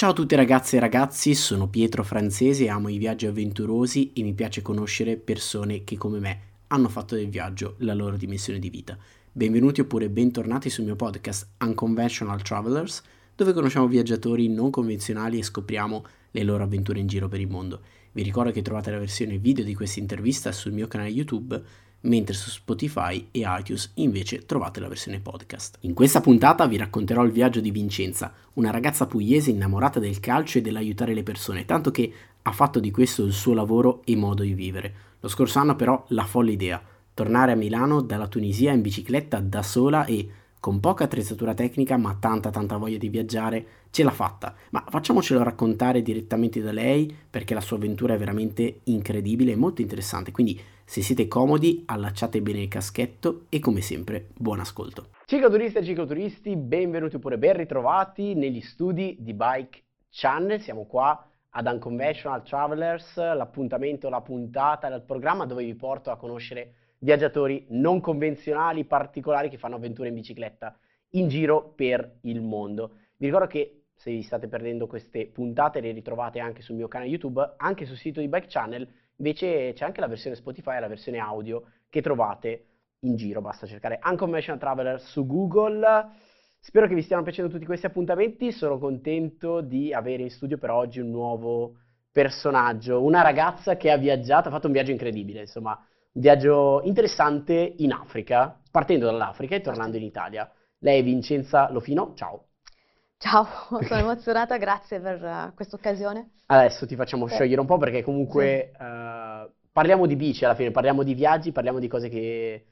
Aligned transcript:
Ciao 0.00 0.12
a 0.12 0.14
tutti 0.14 0.34
ragazze 0.34 0.78
e 0.78 0.80
ragazzi, 0.80 1.34
sono 1.34 1.68
Pietro 1.68 2.02
Francesi, 2.02 2.68
amo 2.68 2.88
i 2.88 2.96
viaggi 2.96 3.26
avventurosi 3.26 4.14
e 4.14 4.22
mi 4.22 4.32
piace 4.32 4.62
conoscere 4.62 5.18
persone 5.18 5.84
che 5.84 5.98
come 5.98 6.18
me 6.18 6.40
hanno 6.68 6.88
fatto 6.88 7.16
del 7.16 7.28
viaggio 7.28 7.74
la 7.80 7.92
loro 7.92 8.16
dimensione 8.16 8.58
di 8.58 8.70
vita. 8.70 8.96
Benvenuti 9.30 9.82
oppure 9.82 10.08
bentornati 10.08 10.70
sul 10.70 10.84
mio 10.84 10.96
podcast 10.96 11.48
Unconventional 11.62 12.40
Travelers, 12.40 13.02
dove 13.36 13.52
conosciamo 13.52 13.88
viaggiatori 13.88 14.48
non 14.48 14.70
convenzionali 14.70 15.38
e 15.38 15.42
scopriamo 15.42 16.04
le 16.30 16.44
loro 16.44 16.62
avventure 16.62 16.98
in 16.98 17.06
giro 17.06 17.28
per 17.28 17.40
il 17.40 17.50
mondo. 17.50 17.82
Vi 18.12 18.22
ricordo 18.22 18.52
che 18.52 18.62
trovate 18.62 18.90
la 18.90 18.98
versione 18.98 19.36
video 19.36 19.66
di 19.66 19.74
questa 19.74 20.00
intervista 20.00 20.50
sul 20.50 20.72
mio 20.72 20.88
canale 20.88 21.10
YouTube 21.10 21.62
mentre 22.02 22.34
su 22.34 22.50
Spotify 22.50 23.28
e 23.30 23.44
iTunes 23.44 23.92
invece 23.94 24.46
trovate 24.46 24.80
la 24.80 24.88
versione 24.88 25.20
podcast. 25.20 25.78
In 25.80 25.94
questa 25.94 26.20
puntata 26.20 26.66
vi 26.66 26.76
racconterò 26.76 27.24
il 27.24 27.32
viaggio 27.32 27.60
di 27.60 27.70
Vincenza, 27.70 28.32
una 28.54 28.70
ragazza 28.70 29.06
pugliese 29.06 29.50
innamorata 29.50 30.00
del 30.00 30.20
calcio 30.20 30.58
e 30.58 30.62
dell'aiutare 30.62 31.14
le 31.14 31.22
persone, 31.22 31.64
tanto 31.64 31.90
che 31.90 32.12
ha 32.42 32.52
fatto 32.52 32.80
di 32.80 32.90
questo 32.90 33.24
il 33.24 33.32
suo 33.32 33.54
lavoro 33.54 34.02
e 34.04 34.16
modo 34.16 34.42
di 34.42 34.54
vivere. 34.54 34.94
Lo 35.20 35.28
scorso 35.28 35.58
anno 35.58 35.76
però 35.76 36.02
la 36.08 36.24
folle 36.24 36.52
idea, 36.52 36.82
tornare 37.12 37.52
a 37.52 37.56
Milano 37.56 38.00
dalla 38.00 38.28
Tunisia 38.28 38.72
in 38.72 38.80
bicicletta 38.80 39.38
da 39.40 39.62
sola 39.62 40.06
e 40.06 40.28
con 40.60 40.78
poca 40.78 41.04
attrezzatura 41.04 41.54
tecnica 41.54 41.96
ma 41.96 42.16
tanta 42.20 42.50
tanta 42.50 42.76
voglia 42.76 42.98
di 42.98 43.08
viaggiare, 43.08 43.66
ce 43.90 44.02
l'ha 44.02 44.10
fatta. 44.10 44.54
Ma 44.70 44.84
facciamocelo 44.86 45.42
raccontare 45.42 46.02
direttamente 46.02 46.60
da 46.60 46.70
lei 46.70 47.14
perché 47.28 47.54
la 47.54 47.60
sua 47.60 47.76
avventura 47.76 48.14
è 48.14 48.18
veramente 48.18 48.80
incredibile 48.84 49.52
e 49.52 49.56
molto 49.56 49.80
interessante. 49.80 50.32
Quindi 50.32 50.60
se 50.90 51.02
siete 51.02 51.28
comodi 51.28 51.84
allacciate 51.86 52.42
bene 52.42 52.62
il 52.62 52.66
caschetto 52.66 53.46
e 53.48 53.60
come 53.60 53.80
sempre 53.80 54.30
buon 54.36 54.58
ascolto. 54.58 55.10
Cicloturisti 55.24 55.78
e 55.78 55.84
cicloturisti, 55.84 56.56
benvenuti 56.56 57.14
oppure 57.14 57.38
ben 57.38 57.56
ritrovati 57.56 58.34
negli 58.34 58.60
studi 58.60 59.16
di 59.20 59.32
Bike 59.32 59.84
Channel. 60.10 60.60
Siamo 60.60 60.86
qua 60.86 61.24
ad 61.50 61.66
Unconventional 61.68 62.42
Travelers, 62.42 63.16
l'appuntamento, 63.18 64.08
la 64.08 64.20
puntata 64.20 64.88
del 64.88 65.02
programma 65.02 65.46
dove 65.46 65.62
vi 65.62 65.76
porto 65.76 66.10
a 66.10 66.16
conoscere 66.16 66.72
viaggiatori 66.98 67.66
non 67.68 68.00
convenzionali, 68.00 68.84
particolari 68.84 69.48
che 69.48 69.58
fanno 69.58 69.76
avventure 69.76 70.08
in 70.08 70.14
bicicletta 70.14 70.76
in 71.10 71.28
giro 71.28 71.72
per 71.76 72.16
il 72.22 72.42
mondo. 72.42 72.96
Vi 73.16 73.26
ricordo 73.26 73.46
che 73.46 73.84
se 73.94 74.10
vi 74.10 74.22
state 74.22 74.48
perdendo 74.48 74.88
queste 74.88 75.26
puntate 75.28 75.80
le 75.80 75.92
ritrovate 75.92 76.40
anche 76.40 76.62
sul 76.62 76.74
mio 76.74 76.88
canale 76.88 77.10
YouTube, 77.10 77.54
anche 77.58 77.86
sul 77.86 77.96
sito 77.96 78.18
di 78.18 78.26
Bike 78.26 78.48
Channel, 78.48 78.88
invece 79.20 79.72
c'è 79.74 79.84
anche 79.84 80.00
la 80.00 80.08
versione 80.08 80.34
Spotify 80.34 80.76
e 80.76 80.80
la 80.80 80.88
versione 80.88 81.18
audio 81.18 81.64
che 81.88 82.00
trovate 82.02 82.64
in 83.00 83.16
giro, 83.16 83.40
basta 83.40 83.66
cercare 83.66 84.00
Unconventional 84.02 84.60
Traveler 84.60 85.00
su 85.00 85.26
Google. 85.26 86.08
Spero 86.58 86.86
che 86.86 86.94
vi 86.94 87.02
stiano 87.02 87.22
piacendo 87.22 87.50
tutti 87.50 87.64
questi 87.64 87.86
appuntamenti, 87.86 88.52
sono 88.52 88.78
contento 88.78 89.60
di 89.62 89.94
avere 89.94 90.24
in 90.24 90.30
studio 90.30 90.58
per 90.58 90.70
oggi 90.70 91.00
un 91.00 91.10
nuovo 91.10 91.76
personaggio, 92.12 93.02
una 93.02 93.22
ragazza 93.22 93.76
che 93.76 93.90
ha 93.90 93.96
viaggiato, 93.96 94.48
ha 94.48 94.50
fatto 94.50 94.66
un 94.66 94.72
viaggio 94.72 94.90
incredibile, 94.90 95.40
insomma, 95.40 95.70
un 95.70 96.20
viaggio 96.20 96.82
interessante 96.82 97.74
in 97.78 97.92
Africa, 97.92 98.60
partendo 98.70 99.06
dall'Africa 99.06 99.54
e 99.54 99.60
tornando 99.60 99.96
in 99.96 100.02
Italia. 100.02 100.50
Lei 100.78 101.00
è 101.00 101.04
Vincenza 101.04 101.70
Lofino, 101.70 102.12
ciao. 102.14 102.49
Ciao, 103.22 103.46
sono 103.84 104.00
emozionata, 104.00 104.56
grazie 104.56 104.98
per 104.98 105.22
uh, 105.22 105.54
questa 105.54 105.76
occasione. 105.76 106.30
Adesso 106.46 106.86
ti 106.86 106.96
facciamo 106.96 107.26
eh. 107.26 107.28
sciogliere 107.28 107.60
un 107.60 107.66
po' 107.66 107.76
perché 107.76 108.02
comunque 108.02 108.70
sì. 108.74 108.82
uh, 108.82 109.50
parliamo 109.70 110.06
di 110.06 110.16
bici 110.16 110.46
alla 110.46 110.54
fine, 110.54 110.70
parliamo 110.70 111.02
di 111.02 111.12
viaggi, 111.12 111.52
parliamo 111.52 111.78
di 111.78 111.86
cose 111.86 112.08
che 112.08 112.64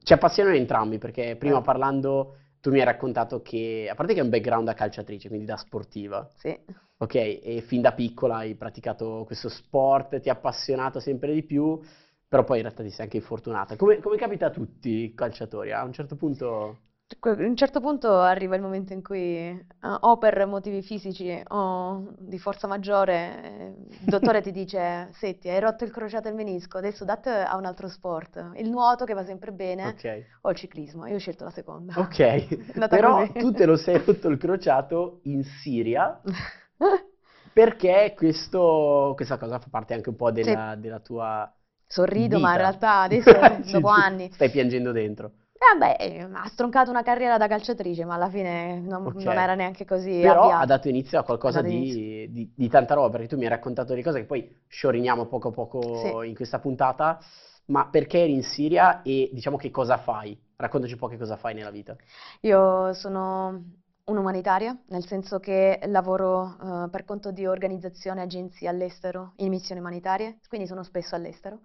ci 0.00 0.12
appassionano 0.12 0.54
entrambi, 0.54 0.98
perché 0.98 1.34
prima 1.36 1.58
eh. 1.58 1.62
parlando 1.62 2.36
tu 2.60 2.70
mi 2.70 2.78
hai 2.78 2.84
raccontato 2.84 3.42
che, 3.42 3.88
a 3.90 3.96
parte 3.96 4.12
che 4.12 4.20
hai 4.20 4.24
un 4.24 4.30
background 4.30 4.66
da 4.66 4.74
calciatrice, 4.74 5.26
quindi 5.26 5.46
da 5.46 5.56
sportiva. 5.56 6.30
Sì. 6.36 6.56
Ok, 6.98 7.14
e 7.14 7.64
fin 7.66 7.80
da 7.80 7.92
piccola 7.92 8.36
hai 8.36 8.54
praticato 8.54 9.24
questo 9.26 9.48
sport, 9.48 10.20
ti 10.20 10.28
ha 10.28 10.34
appassionato 10.34 11.00
sempre 11.00 11.34
di 11.34 11.42
più 11.42 11.80
però 12.28 12.44
poi 12.44 12.58
in 12.58 12.64
realtà 12.64 12.82
ti 12.82 12.90
sei 12.90 13.06
anche 13.06 13.16
infortunata. 13.16 13.74
Come, 13.76 14.00
come 14.00 14.18
capita 14.18 14.46
a 14.46 14.50
tutti 14.50 14.90
i 14.90 15.14
calciatori? 15.14 15.72
A 15.72 15.82
un 15.82 15.92
certo 15.92 16.14
punto... 16.14 16.80
A 17.20 17.30
un 17.30 17.56
certo 17.56 17.80
punto 17.80 18.20
arriva 18.20 18.54
il 18.54 18.60
momento 18.60 18.92
in 18.92 19.02
cui 19.02 19.50
uh, 19.50 19.96
o 20.00 20.18
per 20.18 20.44
motivi 20.46 20.82
fisici 20.82 21.42
o 21.48 22.12
di 22.18 22.38
forza 22.38 22.66
maggiore 22.66 23.42
eh, 23.42 23.74
il 23.88 24.04
dottore 24.04 24.42
ti 24.42 24.52
dice 24.52 25.08
senti 25.12 25.48
hai 25.48 25.58
rotto 25.58 25.84
il 25.84 25.90
crociato 25.90 26.28
e 26.28 26.32
il 26.32 26.36
menisco, 26.36 26.76
adesso 26.76 27.06
date 27.06 27.30
a 27.30 27.56
un 27.56 27.64
altro 27.64 27.88
sport, 27.88 28.50
il 28.56 28.68
nuoto 28.68 29.06
che 29.06 29.14
va 29.14 29.24
sempre 29.24 29.52
bene 29.52 29.86
okay. 29.86 30.22
o 30.42 30.50
il 30.50 30.56
ciclismo, 30.56 31.06
io 31.06 31.14
ho 31.14 31.18
scelto 31.18 31.44
la 31.44 31.50
seconda. 31.50 31.94
Ok, 31.96 32.76
però 32.88 33.26
così. 33.26 33.38
tu 33.38 33.52
te 33.52 33.64
lo 33.64 33.76
sei 33.76 34.02
rotto 34.04 34.28
il 34.28 34.36
crociato 34.36 35.20
in 35.22 35.42
Siria 35.44 36.20
perché 37.54 38.12
questo, 38.14 39.14
questa 39.16 39.38
cosa 39.38 39.58
fa 39.58 39.68
parte 39.70 39.94
anche 39.94 40.10
un 40.10 40.16
po' 40.16 40.30
della, 40.30 40.72
sì. 40.74 40.80
della 40.80 41.00
tua 41.00 41.50
Sorrido, 41.86 42.36
vita. 42.36 42.48
ma 42.48 42.52
in 42.52 42.58
realtà 42.58 43.00
adesso, 43.00 43.32
dopo 43.72 43.88
anni... 43.88 44.30
Stai 44.30 44.50
piangendo 44.50 44.92
dentro. 44.92 45.32
Beh, 45.78 46.28
ha 46.32 46.48
stroncato 46.48 46.90
una 46.90 47.02
carriera 47.02 47.36
da 47.36 47.46
calciatrice, 47.46 48.04
ma 48.04 48.14
alla 48.14 48.30
fine 48.30 48.80
non, 48.80 49.06
okay. 49.06 49.24
non 49.24 49.36
era 49.36 49.54
neanche 49.54 49.84
così 49.84 50.20
Però 50.20 50.42
avviato. 50.42 50.62
ha 50.62 50.66
dato 50.66 50.88
inizio 50.88 51.18
a 51.18 51.24
qualcosa 51.24 51.62
di, 51.62 52.28
di, 52.30 52.52
di, 52.54 52.68
tanta 52.68 52.94
roba, 52.94 53.10
perché 53.10 53.26
tu 53.28 53.36
mi 53.36 53.42
hai 53.42 53.50
raccontato 53.50 53.88
delle 53.90 54.02
cose 54.02 54.20
che 54.20 54.26
poi 54.26 54.56
scioriniamo 54.66 55.26
poco 55.26 55.48
a 55.48 55.52
poco 55.52 56.22
sì. 56.22 56.28
in 56.28 56.34
questa 56.34 56.58
puntata, 56.58 57.18
ma 57.66 57.86
perché 57.88 58.22
eri 58.22 58.32
in 58.32 58.42
Siria 58.42 59.02
e 59.02 59.30
diciamo 59.32 59.56
che 59.56 59.70
cosa 59.70 59.98
fai? 59.98 60.38
Raccontaci 60.56 60.94
un 60.94 60.98
po' 60.98 61.08
che 61.08 61.18
cosa 61.18 61.36
fai 61.36 61.54
nella 61.54 61.70
vita. 61.70 61.96
Io 62.40 62.92
sono 62.94 63.62
un'umanitaria, 64.04 64.76
nel 64.88 65.06
senso 65.06 65.38
che 65.38 65.80
lavoro 65.86 66.56
uh, 66.60 66.90
per 66.90 67.04
conto 67.04 67.30
di 67.30 67.46
organizzazioni 67.46 68.20
e 68.20 68.22
agenzie 68.22 68.68
all'estero 68.68 69.32
in 69.36 69.50
missioni 69.50 69.80
umanitarie, 69.80 70.38
quindi 70.48 70.66
sono 70.66 70.82
spesso 70.82 71.14
all'estero 71.14 71.60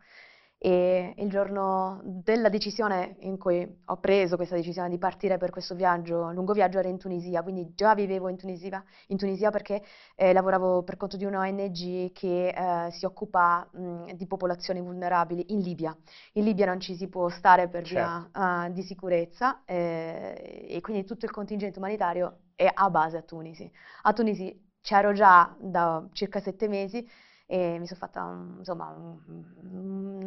e 0.66 1.13
il 1.18 1.29
giorno 1.29 2.00
della 2.06 2.47
decisione 2.47 3.18
in 3.19 3.38
cui 3.38 3.69
ho 3.84 3.97
preso 3.97 4.38
questa 4.38 4.56
decisione 4.56 4.88
di 4.88 4.97
partire 4.97 5.35
per 5.35 5.50
questo 5.50 5.75
viaggio, 5.75 6.31
lungo 6.31 6.53
viaggio, 6.53 6.79
era 6.79 6.88
in 6.88 6.97
Tunisia, 6.97 7.44
quindi 7.44 7.74
già 7.75 7.94
vivevo 7.94 8.29
in 8.29 8.38
Tunisia, 8.38 8.81
in 9.07 9.18
Tunisia 9.18 9.50
perché 9.50 9.84
eh, 10.16 10.31
lavoravo 10.31 10.84
per 10.84 10.96
conto 10.96 11.18
di 11.18 11.25
una 11.25 11.40
ONG 11.40 12.13
che 12.13 12.47
eh, 12.47 12.91
si 12.91 13.03
occupa 13.03 13.68
mh, 13.74 14.13
di 14.13 14.25
popolazioni 14.25 14.79
vulnerabili 14.79 15.47
in 15.50 15.59
Libia. 15.59 15.94
In 16.34 16.46
Libia 16.46 16.66
non 16.66 16.80
ci 16.80 16.95
si 16.95 17.09
può 17.09 17.28
stare 17.28 17.68
per 17.68 17.84
certo. 17.84 18.30
via 18.31 18.66
uh, 18.66 18.72
di 18.72 18.84
sicurezza 18.84 19.66
eh, 19.66 20.66
e 20.69 20.80
quindi 20.80 21.03
tutto 21.03 21.25
il 21.25 21.31
contingente 21.31 21.78
umanitario 21.78 22.38
è 22.56 22.72
a 22.74 22.90
base 22.90 23.18
a 23.18 23.22
Tunisi. 23.22 23.69
A 24.03 24.13
Tunisi 24.13 24.57
c'ero 24.80 25.12
già 25.12 25.53
da 25.59 26.07
circa 26.13 26.40
sette 26.40 26.69
mesi 26.69 27.06
e 27.46 27.78
mi 27.80 27.86
sono 27.88 28.00
fatta 28.00 28.24
un, 28.24 28.56
insomma 28.59 28.90
un, 28.90 30.24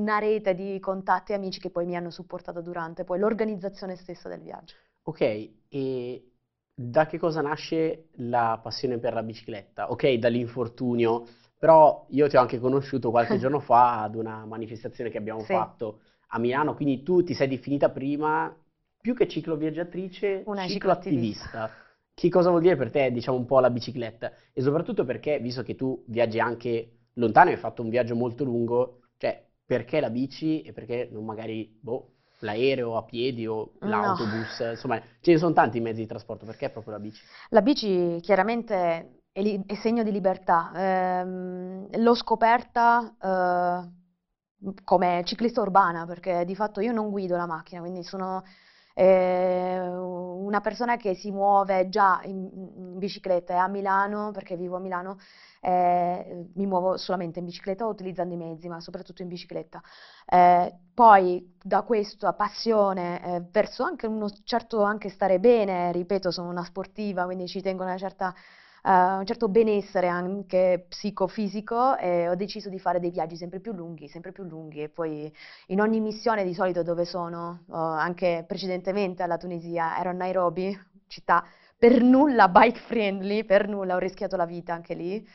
una 0.00 0.18
rete 0.18 0.54
di 0.54 0.78
contatti 0.80 1.32
e 1.32 1.34
amici 1.36 1.60
che 1.60 1.70
poi 1.70 1.86
mi 1.86 1.96
hanno 1.96 2.10
supportato 2.10 2.60
durante 2.60 3.04
poi 3.04 3.18
l'organizzazione 3.18 3.96
stessa 3.96 4.28
del 4.28 4.40
viaggio. 4.42 4.74
Ok, 5.04 5.20
e 5.68 6.30
da 6.74 7.06
che 7.06 7.18
cosa 7.18 7.40
nasce 7.40 8.08
la 8.16 8.58
passione 8.62 8.98
per 8.98 9.14
la 9.14 9.22
bicicletta? 9.22 9.90
Ok, 9.90 10.12
dall'infortunio, 10.14 11.26
però 11.58 12.06
io 12.10 12.28
ti 12.28 12.36
ho 12.36 12.40
anche 12.40 12.58
conosciuto 12.60 13.10
qualche 13.10 13.36
giorno 13.38 13.58
fa 13.60 14.02
ad 14.02 14.14
una 14.14 14.44
manifestazione 14.44 15.10
che 15.10 15.18
abbiamo 15.18 15.40
sì. 15.40 15.54
fatto 15.54 16.00
a 16.28 16.38
Milano, 16.38 16.74
quindi 16.74 17.02
tu 17.02 17.22
ti 17.24 17.34
sei 17.34 17.48
definita 17.48 17.90
prima 17.90 18.54
più 19.00 19.14
che 19.14 19.26
cicloviaggiatrice, 19.28 20.42
una 20.46 20.66
cicloattivista. 20.68 21.70
Che 22.14 22.28
cosa 22.28 22.50
vuol 22.50 22.62
dire 22.62 22.76
per 22.76 22.90
te, 22.90 23.10
diciamo, 23.10 23.36
un 23.36 23.46
po' 23.46 23.58
la 23.60 23.70
bicicletta? 23.70 24.32
E 24.52 24.62
soprattutto 24.62 25.04
perché, 25.04 25.38
visto 25.40 25.62
che 25.62 25.74
tu 25.74 26.04
viaggi 26.06 26.38
anche 26.38 26.98
lontano 27.14 27.50
e 27.50 27.54
hai 27.54 27.58
fatto 27.58 27.82
un 27.82 27.88
viaggio 27.88 28.14
molto 28.14 28.44
lungo, 28.44 29.00
cioè, 29.16 29.44
perché 29.64 29.98
la 30.00 30.10
bici 30.10 30.62
e 30.62 30.72
perché 30.72 31.08
non 31.10 31.24
magari, 31.24 31.78
boh, 31.80 32.12
l'aereo 32.40 32.96
a 32.96 33.04
piedi 33.04 33.46
o 33.46 33.72
l'autobus? 33.80 34.60
No. 34.60 34.70
Insomma, 34.70 35.00
ce 35.20 35.32
ne 35.32 35.38
sono 35.38 35.52
tanti 35.52 35.80
mezzi 35.80 36.00
di 36.00 36.06
trasporto, 36.06 36.44
perché 36.46 36.70
proprio 36.70 36.92
la 36.92 37.00
bici? 37.00 37.22
La 37.50 37.62
bici 37.62 38.18
chiaramente 38.20 39.20
è, 39.32 39.42
li- 39.42 39.62
è 39.66 39.74
segno 39.74 40.02
di 40.02 40.12
libertà. 40.12 40.70
Ehm, 40.74 41.88
l'ho 42.02 42.14
scoperta... 42.14 43.14
Eh, 43.20 44.00
come 44.84 45.22
ciclista 45.24 45.60
urbana, 45.60 46.06
perché 46.06 46.44
di 46.44 46.54
fatto 46.54 46.80
io 46.80 46.92
non 46.92 47.10
guido 47.10 47.36
la 47.36 47.46
macchina, 47.46 47.80
quindi 47.80 48.04
sono 48.04 48.44
eh, 48.94 49.78
una 49.80 50.60
persona 50.60 50.96
che 50.96 51.14
si 51.14 51.30
muove 51.30 51.88
già 51.88 52.20
in, 52.24 52.48
in 52.76 52.98
bicicletta 52.98 53.54
e 53.54 53.56
a 53.56 53.68
Milano, 53.68 54.30
perché 54.32 54.56
vivo 54.56 54.76
a 54.76 54.80
Milano, 54.80 55.18
eh, 55.60 56.46
mi 56.54 56.66
muovo 56.66 56.96
solamente 56.96 57.38
in 57.38 57.46
bicicletta 57.46 57.86
o 57.86 57.90
utilizzando 57.90 58.34
i 58.34 58.36
mezzi, 58.36 58.68
ma 58.68 58.80
soprattutto 58.80 59.22
in 59.22 59.28
bicicletta. 59.28 59.80
Eh, 60.26 60.74
poi 60.94 61.54
da 61.62 61.82
questo 61.82 62.26
a 62.26 62.32
passione 62.34 63.22
eh, 63.24 63.42
verso 63.50 63.84
anche 63.84 64.06
uno 64.06 64.28
certo 64.44 64.82
anche 64.82 65.08
stare 65.08 65.38
bene, 65.38 65.92
ripeto, 65.92 66.30
sono 66.30 66.48
una 66.50 66.64
sportiva, 66.64 67.24
quindi 67.24 67.46
ci 67.46 67.62
tengo 67.62 67.82
una 67.84 67.96
certa 67.96 68.34
uh, 68.82 68.90
un 69.18 69.26
certo 69.26 69.48
benessere 69.48 70.08
anche 70.08 70.86
psicofisico 70.88 71.96
e 71.96 72.28
ho 72.28 72.34
deciso 72.34 72.68
di 72.68 72.78
fare 72.78 73.00
dei 73.00 73.10
viaggi 73.10 73.36
sempre 73.36 73.60
più 73.60 73.72
lunghi, 73.72 74.08
sempre 74.08 74.32
più 74.32 74.44
lunghi 74.44 74.82
e 74.82 74.88
poi 74.88 75.32
in 75.68 75.80
ogni 75.80 76.00
missione 76.00 76.44
di 76.44 76.54
solito 76.54 76.82
dove 76.82 77.04
sono, 77.04 77.64
uh, 77.66 77.74
anche 77.74 78.44
precedentemente 78.46 79.22
alla 79.22 79.36
Tunisia, 79.38 79.98
ero 79.98 80.10
a 80.10 80.12
Nairobi, 80.12 80.78
città 81.06 81.44
per 81.82 82.00
nulla 82.00 82.48
bike 82.48 82.78
friendly, 82.78 83.44
per 83.44 83.66
nulla, 83.66 83.96
ho 83.96 83.98
rischiato 83.98 84.36
la 84.36 84.46
vita 84.46 84.72
anche 84.72 84.94
lì. 84.94 85.28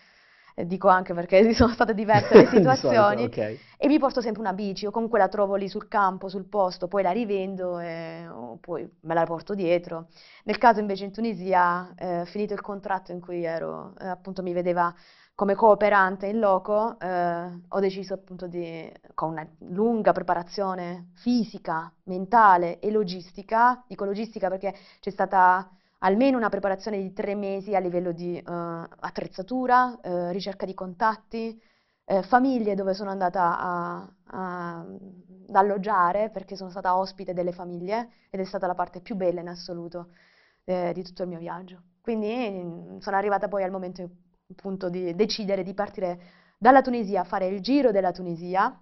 Dico 0.65 0.88
anche 0.88 1.13
perché 1.13 1.54
sono 1.54 1.71
state 1.71 1.94
diverse 1.94 2.33
le 2.33 2.48
situazioni. 2.50 3.21
Solito, 3.21 3.25
okay. 3.25 3.59
E 3.77 3.88
mi 3.88 4.00
porto 4.00 4.21
sempre 4.21 4.42
una 4.42 4.54
bici, 4.54 4.88
o 4.88 4.92
comunque 4.92 5.19
la 5.19 5.27
trovo 5.27 5.56
lì 5.56 5.69
sul 5.69 5.88
campo, 5.88 6.30
sul 6.30 6.45
posto, 6.45 6.88
poi 6.88 7.04
la 7.04 7.12
rivendo 7.12 7.80
e 7.80 8.27
poi 8.59 8.89
me 9.01 9.13
la 9.13 9.24
porto 9.25 9.54
dietro. 9.54 10.07
Nel 10.45 10.57
caso 10.57 10.80
invece 10.80 11.06
in 11.06 11.12
Tunisia, 11.12 11.94
eh, 11.95 12.25
finito 12.25 12.54
il 12.54 12.62
contratto 12.62 13.12
in 13.12 13.19
cui 13.19 13.44
ero, 13.44 13.94
eh, 14.00 14.07
appunto 14.07 14.42
mi 14.42 14.54
vedeva 14.54 14.94
come 15.36 15.54
cooperante 15.54 16.25
in 16.25 16.39
loco, 16.39 17.00
eh, 17.00 17.59
ho 17.68 17.80
deciso 17.80 18.15
appunto 18.15 18.48
di, 18.48 18.92
con 19.13 19.30
una 19.30 19.48
lunga 19.59 20.12
preparazione 20.12 21.12
fisica, 21.13 21.94
mentale 22.06 22.80
e 22.80 22.89
logistica, 22.89 23.83
dico 23.88 24.04
logistica 24.06 24.50
perché 24.50 24.74
c'è 25.00 25.12
stata 25.12 25.69
almeno 25.99 26.38
una 26.38 26.49
preparazione 26.49 27.01
di 27.01 27.13
tre 27.13 27.35
mesi 27.35 27.75
a 27.75 27.79
livello 27.79 28.11
di 28.11 28.38
eh, 28.38 28.44
attrezzatura, 28.45 29.99
eh, 30.01 30.31
ricerca 30.31 30.65
di 30.65 30.73
contatti, 30.73 31.59
eh, 32.05 32.23
famiglie 32.23 32.75
dove 32.75 32.94
sono 32.94 33.09
andata 33.09 33.59
a, 33.59 34.13
a, 34.27 34.79
ad 34.79 35.55
alloggiare 35.55 36.29
perché 36.29 36.55
sono 36.55 36.69
stata 36.69 36.97
ospite 36.97 37.33
delle 37.33 37.51
famiglie 37.51 38.09
ed 38.29 38.39
è 38.39 38.45
stata 38.45 38.67
la 38.67 38.75
parte 38.75 39.01
più 39.01 39.15
bella 39.15 39.41
in 39.41 39.49
assoluto 39.49 40.11
eh, 40.63 40.91
di 40.94 41.03
tutto 41.03 41.23
il 41.23 41.29
mio 41.29 41.39
viaggio. 41.39 41.81
Quindi 42.01 42.49
mm, 42.49 42.97
sono 42.99 43.17
arrivata 43.17 43.47
poi 43.47 43.63
al 43.63 43.71
momento 43.71 44.09
appunto 44.49 44.89
di 44.89 45.13
decidere 45.15 45.63
di 45.63 45.73
partire 45.73 46.19
dalla 46.57 46.81
Tunisia 46.81 47.23
fare 47.23 47.47
il 47.47 47.61
giro 47.61 47.91
della 47.91 48.11
Tunisia. 48.11 48.81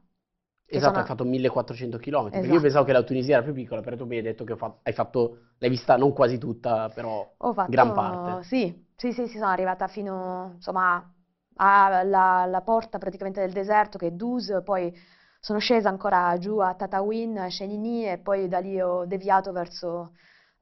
Esatto, 0.68 0.94
sono... 0.94 1.02
hai 1.02 1.08
fatto 1.08 1.24
1400 1.26 1.98
km, 2.00 2.28
esatto. 2.32 2.54
io 2.54 2.62
pensavo 2.62 2.86
che 2.86 2.92
la 2.92 3.04
Tunisia 3.04 3.36
era 3.36 3.44
più 3.44 3.54
piccola, 3.54 3.82
però 3.82 3.96
tu 3.96 4.06
mi 4.06 4.18
hai 4.18 4.24
detto 4.24 4.44
che 4.44 4.56
fatto, 4.56 4.80
hai 4.84 4.94
fatto, 4.94 5.38
l'hai 5.60 5.70
vista 5.70 5.96
non 5.96 6.12
quasi 6.12 6.38
tutta, 6.38 6.90
però 6.90 7.36
fatto, 7.38 7.70
gran 7.70 7.94
parte. 7.94 8.44
Sì, 8.44 8.86
sì, 8.96 9.12
sì, 9.12 9.28
sì, 9.28 9.38
sono 9.38 9.52
arrivata 9.52 9.88
fino, 9.88 10.54
insomma, 10.56 11.14
alla, 11.58 12.62
porta 12.64 12.98
praticamente 12.98 13.42
del 13.42 13.52
deserto 13.52 13.98
che 13.98 14.08
è 14.08 14.12
Dus, 14.12 14.62
poi 14.64 14.92
sono 15.40 15.60
scesa 15.60 15.90
ancora 15.90 16.36
giù 16.40 16.58
a 16.58 16.74
Tatawin, 16.74 17.38
a 17.38 17.50
Shenini 17.50 18.10
e 18.10 18.18
poi 18.18 18.48
da 18.48 18.60
lì 18.60 18.82
ho 18.82 19.06
deviato 19.06 19.52
verso 19.52 20.14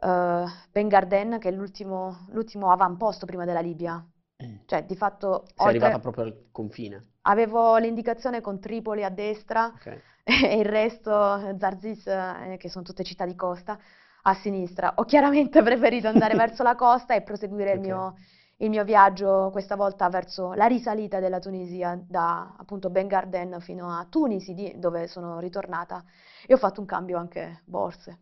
uh, 0.01 0.45
Ben 0.69 0.87
Garden, 0.89 1.39
che 1.39 1.47
è 1.47 1.51
l'ultimo, 1.53 2.25
l'ultimo 2.31 2.71
avamposto 2.71 3.25
prima 3.25 3.45
della 3.45 3.61
Libia. 3.61 4.05
Mm. 4.43 4.55
Cioè, 4.65 4.83
di 4.83 4.95
fatto... 4.97 5.43
Sei 5.45 5.67
oltre... 5.67 5.67
arrivata 5.69 5.99
proprio 5.99 6.25
al 6.25 6.47
confine. 6.51 7.12
Avevo 7.23 7.77
l'indicazione 7.77 8.41
con 8.41 8.59
Tripoli 8.59 9.03
a 9.03 9.09
destra 9.09 9.71
okay. 9.73 10.01
e 10.23 10.57
il 10.57 10.65
resto, 10.65 11.55
Zarzis, 11.57 12.07
eh, 12.07 12.57
che 12.57 12.69
sono 12.69 12.83
tutte 12.83 13.03
città 13.03 13.25
di 13.25 13.35
costa, 13.35 13.77
a 14.23 14.33
sinistra. 14.35 14.93
Ho 14.97 15.03
chiaramente 15.03 15.61
preferito 15.63 16.07
andare 16.07 16.35
verso 16.35 16.63
la 16.63 16.75
costa 16.75 17.13
e 17.13 17.21
proseguire 17.21 17.71
okay. 17.71 17.81
il, 17.81 17.87
mio, 17.87 18.15
il, 18.57 18.69
mio, 18.69 18.83
viaggio, 18.83 19.49
questa 19.51 19.75
volta 19.75 20.09
verso 20.09 20.53
la 20.53 20.65
risalita 20.65 21.19
della 21.19 21.39
Tunisia, 21.39 21.97
da 22.05 22.55
appunto 22.57 22.89
Ben 22.89 23.07
Garden 23.07 23.59
fino 23.61 23.89
a 23.89 24.05
Tunisi, 24.09 24.73
dove 24.77 25.07
sono 25.07 25.39
ritornata, 25.39 26.03
e 26.45 26.53
ho 26.53 26.57
fatto 26.57 26.81
un 26.81 26.87
cambio 26.87 27.17
anche 27.17 27.61
borse. 27.65 28.19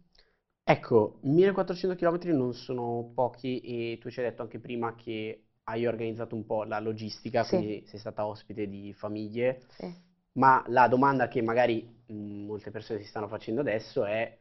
Ecco, 0.63 1.17
1400 1.21 1.95
km 1.95 2.35
non 2.35 2.53
sono 2.53 3.11
pochi 3.15 3.59
e 3.61 3.97
tu 3.99 4.09
ci 4.09 4.19
hai 4.19 4.29
detto 4.29 4.43
anche 4.43 4.59
prima 4.59 4.93
che 4.95 5.47
hai 5.65 5.85
organizzato 5.85 6.35
un 6.35 6.45
po' 6.45 6.63
la 6.63 6.79
logistica, 6.79 7.43
sì. 7.43 7.57
quindi 7.57 7.83
sei 7.87 7.99
stata 7.99 8.25
ospite 8.25 8.67
di 8.67 8.93
famiglie, 8.93 9.61
sì. 9.69 9.93
ma 10.33 10.63
la 10.67 10.87
domanda 10.87 11.27
che 11.27 11.41
magari 11.41 12.03
mh, 12.07 12.45
molte 12.45 12.71
persone 12.71 12.99
si 12.99 13.07
stanno 13.07 13.27
facendo 13.27 13.61
adesso 13.61 14.05
è, 14.05 14.37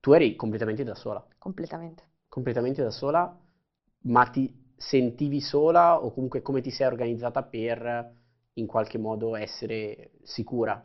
tu 0.00 0.12
eri 0.12 0.36
completamente 0.36 0.84
da 0.84 0.94
sola? 0.94 1.24
Completamente. 1.38 2.06
Completamente 2.28 2.82
da 2.82 2.90
sola, 2.90 3.36
ma 4.02 4.26
ti 4.26 4.66
sentivi 4.76 5.40
sola 5.40 6.02
o 6.02 6.12
comunque 6.12 6.40
come 6.40 6.60
ti 6.60 6.70
sei 6.70 6.86
organizzata 6.86 7.42
per 7.42 8.16
in 8.54 8.66
qualche 8.66 8.98
modo 8.98 9.34
essere 9.36 10.12
sicura? 10.22 10.84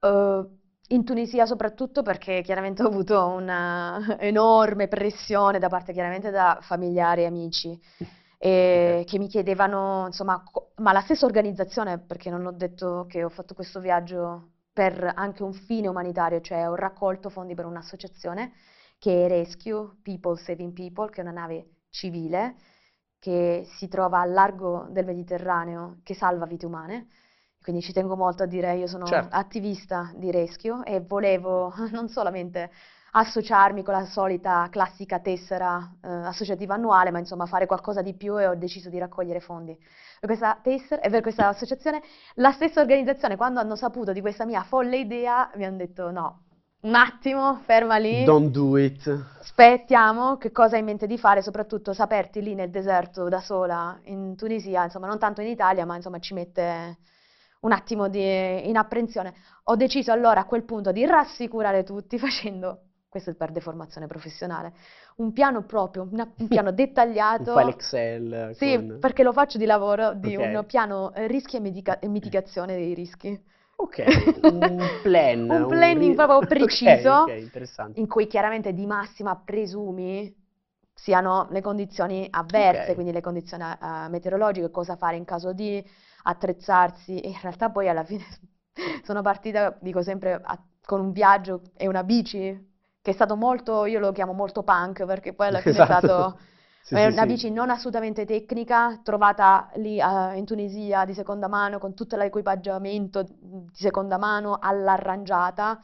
Uh, 0.00 0.58
in 0.88 1.04
Tunisia 1.04 1.44
soprattutto 1.44 2.02
perché 2.02 2.40
chiaramente 2.42 2.82
ho 2.82 2.86
avuto 2.86 3.26
una 3.26 4.16
enorme 4.18 4.88
pressione 4.88 5.58
da 5.58 5.68
parte 5.68 5.92
chiaramente 5.92 6.30
da 6.30 6.58
familiari 6.62 7.22
e 7.22 7.26
amici 7.26 7.78
e 8.38 9.04
che 9.06 9.18
mi 9.18 9.26
chiedevano, 9.26 10.06
insomma, 10.06 10.42
ma 10.76 10.92
la 10.92 11.00
stessa 11.00 11.26
organizzazione, 11.26 11.98
perché 11.98 12.30
non 12.30 12.46
ho 12.46 12.52
detto 12.52 13.06
che 13.08 13.24
ho 13.24 13.28
fatto 13.28 13.54
questo 13.54 13.80
viaggio 13.80 14.52
per 14.72 15.12
anche 15.16 15.42
un 15.42 15.52
fine 15.52 15.88
umanitario, 15.88 16.40
cioè 16.40 16.68
ho 16.68 16.76
raccolto 16.76 17.30
fondi 17.30 17.54
per 17.54 17.66
un'associazione 17.66 18.52
che 18.98 19.26
è 19.26 19.28
Rescue 19.28 19.96
People 20.02 20.36
Saving 20.36 20.72
People, 20.72 21.10
che 21.10 21.20
è 21.20 21.24
una 21.24 21.32
nave 21.32 21.66
civile 21.90 22.54
che 23.18 23.66
si 23.76 23.88
trova 23.88 24.20
al 24.20 24.32
largo 24.32 24.86
del 24.90 25.04
Mediterraneo, 25.04 25.98
che 26.04 26.14
salva 26.14 26.46
vite 26.46 26.66
umane. 26.66 27.08
Quindi 27.60 27.82
ci 27.82 27.92
tengo 27.92 28.16
molto 28.16 28.44
a 28.44 28.46
dire, 28.46 28.76
io 28.76 28.86
sono 28.86 29.04
certo. 29.04 29.34
attivista 29.34 30.12
di 30.14 30.30
Rescue 30.30 30.84
e 30.84 31.00
volevo 31.00 31.72
non 31.90 32.08
solamente 32.08 32.70
associarmi 33.12 33.82
con 33.82 33.94
la 33.94 34.04
solita 34.04 34.68
classica 34.70 35.18
tessera 35.20 35.90
eh, 36.02 36.08
associativa 36.08 36.74
annuale, 36.74 37.10
ma 37.10 37.18
insomma 37.18 37.46
fare 37.46 37.66
qualcosa 37.66 38.02
di 38.02 38.14
più 38.14 38.38
e 38.38 38.46
ho 38.46 38.54
deciso 38.54 38.90
di 38.90 38.98
raccogliere 38.98 39.40
fondi. 39.40 39.76
Per 40.20 40.28
questa 40.28 40.58
tessera 40.62 41.00
e 41.00 41.10
per 41.10 41.22
questa 41.22 41.48
associazione, 41.48 42.02
la 42.34 42.52
stessa 42.52 42.80
organizzazione, 42.80 43.36
quando 43.36 43.60
hanno 43.60 43.76
saputo 43.76 44.12
di 44.12 44.20
questa 44.20 44.44
mia 44.44 44.62
folle 44.62 44.98
idea, 44.98 45.50
mi 45.54 45.64
hanno 45.64 45.76
detto 45.76 46.10
no, 46.10 46.42
un 46.80 46.94
attimo, 46.94 47.60
ferma 47.64 47.96
lì. 47.96 48.24
Don't 48.24 48.50
do 48.50 48.76
it. 48.76 49.08
Aspettiamo, 49.40 50.36
che 50.36 50.52
cosa 50.52 50.74
hai 50.74 50.80
in 50.80 50.86
mente 50.86 51.06
di 51.06 51.18
fare, 51.18 51.42
soprattutto 51.42 51.92
saperti 51.92 52.42
lì 52.42 52.54
nel 52.54 52.70
deserto 52.70 53.28
da 53.28 53.40
sola 53.40 53.98
in 54.04 54.36
Tunisia, 54.36 54.84
insomma 54.84 55.06
non 55.06 55.18
tanto 55.18 55.40
in 55.40 55.48
Italia, 55.48 55.84
ma 55.86 55.96
insomma 55.96 56.18
ci 56.18 56.34
mette 56.34 56.98
un 57.60 57.72
attimo 57.72 58.08
di, 58.08 58.68
in 58.68 58.76
apprensione. 58.76 59.34
Ho 59.64 59.76
deciso 59.76 60.12
allora 60.12 60.40
a 60.40 60.44
quel 60.44 60.64
punto 60.64 60.92
di 60.92 61.04
rassicurare 61.04 61.82
tutti 61.82 62.18
facendo 62.20 62.87
questo 63.08 63.30
è 63.30 63.34
per 63.34 63.50
deformazione 63.50 64.06
professionale, 64.06 64.72
un 65.16 65.32
piano 65.32 65.62
proprio, 65.64 66.06
una, 66.10 66.30
un 66.36 66.48
piano 66.48 66.72
dettagliato. 66.72 67.54
un 67.54 67.58
file 67.58 67.70
Excel. 67.70 68.50
Sì, 68.54 68.76
con... 68.76 68.98
perché 69.00 69.22
lo 69.22 69.32
faccio 69.32 69.58
di 69.58 69.64
lavoro, 69.64 70.14
di 70.14 70.36
okay. 70.36 70.54
un 70.54 70.66
piano 70.66 71.12
eh, 71.14 71.26
rischi 71.26 71.56
e, 71.56 71.60
medica- 71.60 71.98
e, 71.98 72.08
mitigazione 72.08 72.76
dei 72.76 72.94
rischi. 72.94 73.40
Ok, 73.76 74.04
un 74.42 74.84
plan. 75.02 75.48
un 75.48 75.66
planning 75.68 76.10
un... 76.10 76.14
proprio 76.14 76.40
preciso, 76.46 77.22
okay, 77.22 77.44
okay, 77.44 77.92
in 77.94 78.08
cui 78.08 78.26
chiaramente 78.26 78.72
di 78.72 78.86
massima 78.86 79.36
presumi 79.36 80.34
siano 80.92 81.46
le 81.50 81.60
condizioni 81.60 82.26
avverse, 82.28 82.94
quindi 82.94 83.12
le 83.12 83.20
condizioni 83.20 83.62
uh, 83.62 84.10
meteorologiche, 84.10 84.68
cosa 84.70 84.96
fare 84.96 85.16
in 85.16 85.24
caso 85.24 85.52
di 85.52 85.82
attrezzarsi 86.24 87.20
e 87.20 87.28
in 87.28 87.38
realtà 87.40 87.70
poi 87.70 87.88
alla 87.88 88.02
fine 88.02 88.24
sono 89.04 89.22
partita, 89.22 89.78
dico 89.80 90.02
sempre, 90.02 90.40
a, 90.42 90.60
con 90.84 91.00
un 91.00 91.12
viaggio 91.12 91.62
e 91.76 91.86
una 91.86 92.02
bici 92.02 92.67
che 93.08 93.14
è 93.14 93.14
stato 93.14 93.36
molto, 93.36 93.86
io 93.86 94.00
lo 94.00 94.12
chiamo 94.12 94.34
molto 94.34 94.62
punk, 94.62 95.06
perché 95.06 95.32
poi 95.32 95.48
alla 95.48 95.60
fine 95.64 95.74
esatto. 95.74 95.92
è 95.92 95.98
stato 95.98 96.38
sì, 96.82 96.94
è 96.94 97.06
una 97.06 97.22
sì, 97.22 97.26
bici 97.26 97.50
non 97.50 97.70
assolutamente 97.70 98.26
tecnica, 98.26 99.00
trovata 99.02 99.70
lì 99.76 99.98
uh, 99.98 100.36
in 100.36 100.44
Tunisia 100.44 101.06
di 101.06 101.14
seconda 101.14 101.48
mano, 101.48 101.78
con 101.78 101.94
tutto 101.94 102.16
l'equipaggiamento 102.16 103.22
di 103.22 103.68
seconda 103.72 104.18
mano 104.18 104.58
all'arrangiata, 104.60 105.80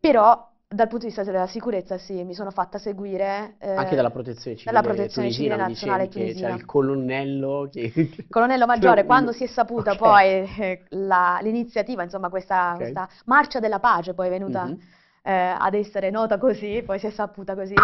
però 0.00 0.54
dal 0.68 0.88
punto 0.88 1.06
di 1.06 1.12
vista 1.14 1.22
della 1.22 1.46
sicurezza 1.46 1.96
sì, 1.98 2.24
mi 2.24 2.34
sono 2.34 2.50
fatta 2.50 2.78
seguire 2.78 3.54
eh, 3.60 3.70
anche 3.70 3.94
dalla 3.94 4.10
protezione 4.10 4.56
civile, 4.56 4.74
dalla 4.74 4.82
protezione 4.82 5.28
tunisina, 5.28 5.54
civile 5.54 5.68
nazionale 5.68 6.08
tunisina. 6.08 6.48
C'era 6.48 6.58
il 6.58 6.64
colonnello 6.64 7.68
che... 7.70 7.92
Il 7.94 8.26
colonnello 8.28 8.66
maggiore, 8.66 9.04
quando 9.06 9.30
si 9.30 9.44
è 9.44 9.46
saputa 9.46 9.92
okay. 9.92 9.96
poi 9.96 10.64
eh, 10.64 10.82
la, 10.90 11.38
l'iniziativa, 11.42 12.02
insomma 12.02 12.28
questa, 12.28 12.72
okay. 12.72 12.76
questa, 12.78 13.08
marcia 13.26 13.60
della 13.60 13.78
pace 13.78 14.14
poi 14.14 14.26
è 14.26 14.30
venuta... 14.30 14.64
Mm-hmm 14.64 14.94
eh, 15.26 15.54
ad 15.58 15.74
essere 15.74 16.10
nota 16.10 16.38
così, 16.38 16.82
poi 16.86 17.00
si 17.00 17.06
è 17.06 17.10
saputa 17.10 17.56
così, 17.56 17.74
eh, 17.74 17.78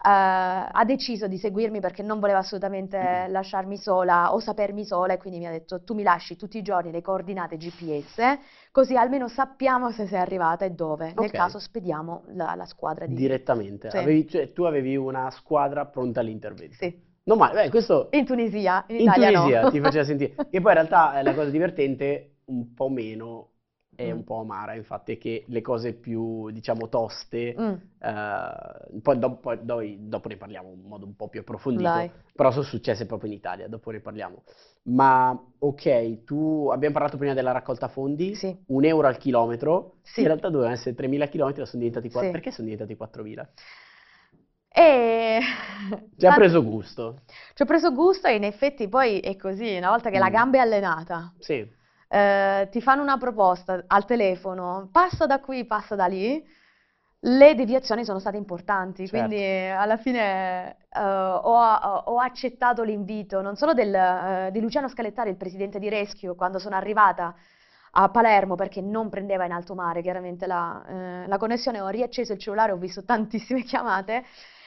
ha 0.00 0.82
deciso 0.84 1.28
di 1.28 1.38
seguirmi 1.38 1.78
perché 1.78 2.02
non 2.02 2.18
voleva 2.18 2.38
assolutamente 2.38 3.26
lasciarmi 3.28 3.76
sola 3.76 4.34
o 4.34 4.40
sapermi 4.40 4.84
sola 4.84 5.12
e 5.12 5.18
quindi 5.18 5.38
mi 5.38 5.46
ha 5.46 5.50
detto 5.50 5.84
tu 5.84 5.94
mi 5.94 6.02
lasci 6.02 6.34
tutti 6.34 6.58
i 6.58 6.62
giorni 6.62 6.90
le 6.90 7.00
coordinate 7.00 7.56
GPS 7.56 8.38
così 8.72 8.96
almeno 8.96 9.28
sappiamo 9.28 9.92
se 9.92 10.06
sei 10.06 10.18
arrivata 10.18 10.64
e 10.64 10.70
dove, 10.70 11.12
nel 11.16 11.30
caso 11.30 11.58
spediamo 11.58 12.24
la, 12.34 12.54
la 12.56 12.64
squadra 12.64 13.06
di... 13.06 13.14
Direttamente, 13.14 13.90
sì. 13.90 13.96
avevi, 13.96 14.28
cioè, 14.28 14.52
tu 14.52 14.64
avevi 14.64 14.96
una 14.96 15.30
squadra 15.30 15.86
pronta 15.86 16.20
all'intervento. 16.20 16.74
Sì. 16.74 17.06
Non 17.24 17.38
male, 17.38 17.64
beh, 17.64 17.70
questo... 17.70 18.08
In 18.12 18.24
Tunisia, 18.24 18.84
in, 18.88 18.96
in 18.96 19.02
Italia 19.02 19.32
Tunisia 19.32 19.60
no. 19.62 19.70
ti 19.70 19.80
faceva 19.80 20.02
sentire. 20.06 20.34
E 20.50 20.60
poi 20.60 20.72
in 20.72 20.78
realtà 20.78 21.20
la 21.22 21.34
cosa 21.34 21.50
divertente, 21.50 22.38
un 22.46 22.72
po' 22.72 22.88
meno, 22.88 23.50
è 23.98 24.12
un 24.12 24.22
po' 24.22 24.38
amara, 24.38 24.74
infatti, 24.76 25.14
è 25.14 25.18
che 25.18 25.44
le 25.48 25.60
cose 25.60 25.92
più, 25.92 26.50
diciamo, 26.50 26.88
toste, 26.88 27.52
mm. 27.58 27.74
eh, 27.98 29.00
poi, 29.02 29.18
do, 29.18 29.36
poi 29.38 29.58
do, 29.60 29.80
dopo 29.98 30.28
ne 30.28 30.36
parliamo 30.36 30.70
in 30.72 30.82
modo 30.86 31.04
un 31.04 31.16
po' 31.16 31.28
più 31.28 31.40
approfondito, 31.40 31.82
Dai. 31.82 32.08
però 32.32 32.52
sono 32.52 32.62
successe 32.62 33.06
proprio 33.06 33.28
in 33.30 33.36
Italia, 33.36 33.66
dopo 33.66 33.90
ne 33.90 33.98
parliamo. 33.98 34.44
Ma 34.84 35.36
ok, 35.58 36.22
tu 36.22 36.68
abbiamo 36.70 36.94
parlato 36.94 37.16
prima 37.16 37.34
della 37.34 37.50
raccolta 37.50 37.88
fondi, 37.88 38.36
sì. 38.36 38.56
un 38.66 38.84
euro 38.84 39.08
al 39.08 39.16
chilometro, 39.18 39.96
sì. 40.02 40.20
in 40.20 40.26
realtà 40.26 40.48
dovevano 40.48 40.74
essere 40.74 40.94
3.000 40.94 41.28
chilometri, 41.28 41.66
sono 41.66 41.82
diventati 41.82 42.08
4, 42.08 42.30
sì. 42.30 42.30
perché 42.30 42.52
sono 42.52 42.68
diventati 42.68 42.94
4.000? 42.96 43.48
E... 44.70 45.40
Ci 46.16 46.26
ha 46.26 46.32
preso 46.32 46.62
gusto. 46.62 47.22
Ci 47.54 47.62
ho 47.62 47.66
preso 47.66 47.92
gusto 47.92 48.28
e 48.28 48.34
in 48.36 48.44
effetti 48.44 48.88
poi 48.88 49.20
è 49.20 49.36
così, 49.36 49.76
una 49.76 49.90
volta 49.90 50.10
che 50.10 50.18
la 50.18 50.28
Mm. 50.28 50.30
gamba 50.30 50.58
è 50.58 50.60
allenata, 50.60 51.34
Sì, 51.38 51.66
eh, 52.08 52.68
ti 52.70 52.80
fanno 52.80 53.02
una 53.02 53.18
proposta 53.18 53.84
al 53.86 54.04
telefono, 54.04 54.88
passa 54.92 55.26
da 55.26 55.40
qui, 55.40 55.64
passa 55.66 55.94
da 55.94 56.06
lì, 56.06 56.42
le 57.20 57.54
deviazioni 57.54 58.04
sono 58.04 58.18
state 58.20 58.36
importanti, 58.36 59.06
Certo. 59.06 59.26
quindi 59.26 59.42
eh, 59.42 59.70
alla 59.70 59.96
fine 59.96 60.76
eh, 60.88 61.00
ho, 61.00 61.56
ho 61.60 62.18
accettato 62.20 62.82
l'invito 62.82 63.40
non 63.40 63.56
solo 63.56 63.74
del, 63.74 63.92
eh, 63.94 64.50
di 64.52 64.60
Luciano 64.60 64.88
Scalettari, 64.88 65.30
il 65.30 65.36
presidente 65.36 65.78
di 65.78 65.88
Rescue, 65.88 66.34
quando 66.36 66.58
sono 66.58 66.76
arrivata 66.76 67.34
a 67.92 68.08
Palermo 68.10 68.54
perché 68.54 68.80
non 68.80 69.08
prendeva 69.08 69.44
in 69.46 69.52
alto 69.52 69.74
mare 69.74 70.02
chiaramente 70.02 70.46
la, 70.46 70.84
eh, 70.86 71.26
la 71.26 71.38
connessione, 71.38 71.80
ho 71.80 71.88
riacceso 71.88 72.34
il 72.34 72.38
cellulare, 72.38 72.72
ho 72.72 72.76
visto 72.76 73.04
tantissime 73.04 73.62
chiamate 73.64 74.24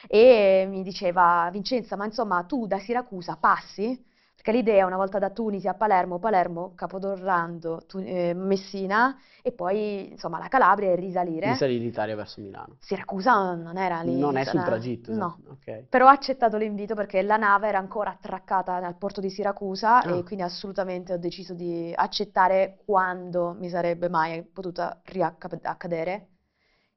e 0.08 0.66
mi 0.68 0.82
diceva 0.82 1.48
Vincenza, 1.50 1.96
ma 1.96 2.04
insomma 2.04 2.42
tu 2.44 2.66
da 2.66 2.78
Siracusa 2.78 3.36
passi? 3.40 4.10
Perché 4.42 4.58
l'idea 4.58 4.86
una 4.86 4.96
volta 4.96 5.20
da 5.20 5.30
Tunisi 5.30 5.68
a 5.68 5.74
Palermo, 5.74 6.18
Palermo, 6.18 6.72
Capodorrando, 6.74 7.84
Tu- 7.86 7.98
eh, 8.04 8.34
Messina 8.34 9.16
e 9.40 9.52
poi 9.52 10.10
insomma 10.10 10.40
la 10.40 10.48
Calabria 10.48 10.90
e 10.90 10.96
risalire. 10.96 11.46
risalì 11.50 11.78
l'Italia 11.78 12.16
verso 12.16 12.40
Milano. 12.40 12.74
Siracusa 12.80 13.54
non 13.54 13.76
era 13.78 14.00
lì, 14.02 14.18
Non 14.18 14.36
è 14.36 14.42
sul 14.44 14.58
era- 14.58 14.66
tragitto, 14.68 15.12
No, 15.14 15.36
esatto. 15.38 15.50
Ok. 15.52 15.84
però 15.88 16.06
ho 16.06 16.08
accettato 16.08 16.56
l'invito 16.56 16.96
perché 16.96 17.22
la 17.22 17.36
nave 17.36 17.68
era 17.68 17.78
ancora 17.78 18.10
attraccata 18.10 18.80
nel 18.80 18.96
porto 18.96 19.20
di 19.20 19.30
Siracusa 19.30 20.02
Ah. 20.02 20.16
e 20.16 20.24
quindi 20.24 20.42
assolutamente 20.42 21.12
ho 21.12 21.18
deciso 21.18 21.54
di 21.54 21.92
accettare 21.94 22.80
quando 22.84 23.54
mi 23.56 23.68
sarebbe 23.68 24.08
mai 24.08 24.42
potuta 24.42 25.00
riaccadere. 25.04 26.30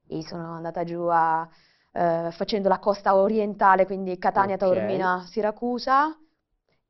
E 0.07 0.23
sono 0.23 0.53
andata 0.55 0.83
giù 0.83 1.05
a, 1.11 1.47
eh, 1.91 2.29
facendo 2.31 2.69
la 2.69 2.79
costa 2.79 3.15
orientale, 3.15 3.85
quindi 3.85 4.17
Catania, 4.17 4.55
Ok. 4.55 4.61
Taormina, 4.61 5.23
Siracusa 5.27 6.17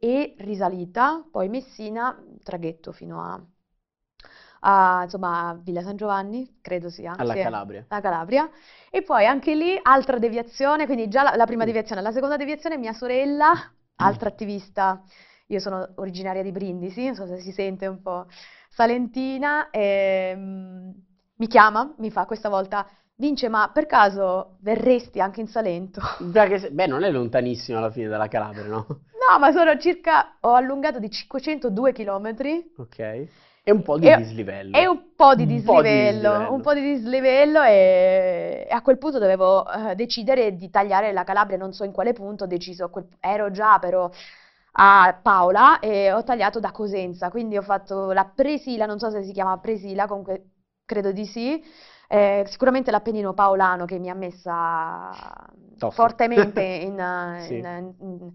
e 0.07 0.35
risalita, 0.39 1.25
poi 1.31 1.49
Messina, 1.49 2.15
traghetto 2.43 2.91
fino 2.91 3.21
a, 3.23 3.41
a, 4.61 5.01
insomma, 5.03 5.49
a 5.49 5.53
Villa 5.55 5.81
San 5.81 5.95
Giovanni, 5.95 6.57
credo 6.61 6.89
sia. 6.89 7.13
Alla 7.17 7.33
sì, 7.33 7.39
Calabria. 7.41 7.85
la 7.87 8.01
Calabria. 8.01 8.49
E 8.89 9.03
poi 9.03 9.25
anche 9.25 9.55
lì 9.55 9.77
altra 9.81 10.17
deviazione, 10.17 10.85
quindi 10.85 11.07
già 11.07 11.23
la, 11.23 11.35
la 11.35 11.45
prima 11.45 11.63
Mm. 11.63 11.67
deviazione, 11.67 12.01
la 12.01 12.11
seconda 12.11 12.37
deviazione 12.37 12.77
mia 12.77 12.93
sorella, 12.93 13.53
altra 13.97 14.29
attivista, 14.29 15.01
io 15.47 15.59
sono 15.59 15.87
originaria 15.95 16.41
di 16.43 16.51
Brindisi, 16.51 17.05
non 17.05 17.15
so 17.15 17.27
se 17.27 17.39
si 17.39 17.51
sente 17.51 17.87
un 17.87 18.01
po' 18.01 18.25
salentina, 18.69 19.69
ehm, 19.69 20.93
mi 21.37 21.47
chiama, 21.47 21.93
mi 21.97 22.09
fa 22.11 22.25
questa 22.25 22.49
volta, 22.49 22.87
Vince, 23.17 23.49
ma 23.49 23.69
per 23.73 23.87
caso 23.87 24.55
verresti 24.61 25.19
anche 25.19 25.41
in 25.41 25.47
Salento? 25.47 25.99
Beh, 26.71 26.87
non 26.87 27.03
è 27.03 27.09
lontanissimo 27.11 27.77
alla 27.77 27.89
fine 27.91 28.07
dalla 28.09 28.27
Calabria, 28.27 28.67
no? 28.67 28.85
No, 29.19 29.39
ma 29.39 29.51
sono 29.51 29.77
circa, 29.79 30.37
ho 30.41 30.53
allungato 30.53 30.99
di 30.99 31.09
502 31.09 31.91
chilometri 31.91 32.63
Ok. 32.77 32.99
E 32.99 33.71
un 33.71 33.81
po' 33.81 33.97
di 33.97 34.11
E- 34.11 34.11
dislivello. 34.11 34.81
e 34.81 34.87
un 34.87 35.15
po' 35.15 35.35
di 35.35 35.45
Un 35.45 35.61
po' 35.63 35.83
di 35.83 35.95
dislivello, 35.95 35.97
dislivello. 35.97 36.51
un 36.51 36.59
po' 36.61 36.73
di 36.73 36.81
dislivello 36.81 37.61
e, 37.63 38.67
e 38.69 38.73
a 38.73 38.81
quel 38.81 38.97
punto 38.97 39.19
dovevo 39.19 39.65
eh, 39.71 39.95
decidere 39.95 40.55
di 40.57 40.69
tagliare 40.69 41.13
la 41.13 41.23
Calabria, 41.23 41.57
non 41.57 41.71
so 41.71 41.85
in 41.85 41.93
quale 41.93 42.11
punto, 42.11 42.43
ho 42.43 42.47
deciso, 42.47 42.89
quel- 42.89 43.07
ero 43.21 43.51
già 43.51 43.79
però 43.79 44.09
a 44.77 45.17
Paola 45.21 45.79
e 45.79 46.11
ho 46.11 46.23
tagliato 46.23 46.59
da 46.59 46.71
Cosenza, 46.71 47.29
quindi 47.29 47.55
ho 47.57 47.61
fatto 47.61 48.11
la 48.11 48.25
Presila, 48.25 48.85
non 48.85 48.99
so 48.99 49.09
se 49.09 49.23
si 49.23 49.31
chiama 49.31 49.57
Presila, 49.59 50.07
comunque 50.07 50.49
credo 50.85 51.13
di 51.13 51.25
sì, 51.25 51.63
eh, 52.07 52.43
sicuramente 52.47 52.91
l'Appennino 52.91 53.33
paolano 53.33 53.85
che 53.85 53.99
mi 53.99 54.09
ha 54.09 54.13
messa 54.15 55.11
Tosto. 55.79 55.93
fortemente 55.93 56.61
in, 56.61 56.97
Sì. 57.47 57.55
in- 57.55 57.95
in- 57.99 58.31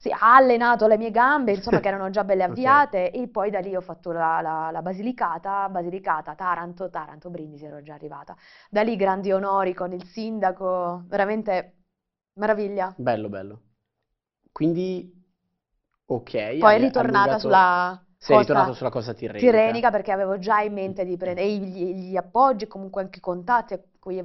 sì, 0.00 0.10
ha 0.12 0.36
allenato 0.36 0.86
le 0.86 0.96
mie 0.96 1.10
gambe, 1.10 1.52
insomma, 1.52 1.80
che 1.80 1.88
erano 1.88 2.08
già 2.10 2.22
belle 2.22 2.44
avviate, 2.44 3.10
e 3.10 3.28
poi 3.28 3.50
da 3.50 3.58
lì 3.58 3.74
ho 3.74 3.80
fatto 3.80 4.12
la, 4.12 4.40
la- 4.40 4.70
la 4.70 4.80
Basilicata, 4.82 5.68
Basilicata, 5.68 6.34
Taranto, 6.36 6.88
Taranto, 6.88 7.30
Brindisi, 7.30 7.64
ero 7.64 7.82
già 7.82 7.94
arrivata. 7.94 8.36
Da 8.70 8.82
lì 8.82 8.94
grandi 8.96 9.32
onori 9.32 9.74
con 9.74 9.92
il 9.92 10.04
sindaco, 10.04 11.02
veramente 11.08 11.78
meraviglia. 12.34 12.96
Bello, 12.96 13.28
bello. 13.30 13.62
Quindi, 14.52 15.10
ok, 16.06 16.34
Poi 16.56 16.74
hai 16.74 16.78
ritornata 16.78 17.38
allungato- 17.38 17.38
sulla 17.38 18.00
Sei 18.18 18.38
ritornato 18.38 18.74
sulla 18.74 18.90
costa 18.90 19.14
tirrenica. 19.14 19.50
tirrenica 19.50 19.90
perché 19.90 20.12
avevo 20.12 20.38
già 20.38 20.60
in 20.60 20.72
mente 20.72 21.04
di 21.04 21.16
prendere 21.16 21.48
gli, 21.56 22.10
gli 22.10 22.16
appoggi, 22.16 22.66
comunque 22.66 23.02
anche 23.02 23.18
i 23.18 23.20
contatti 23.20 23.74
a 23.74 23.80
cui 23.98 24.18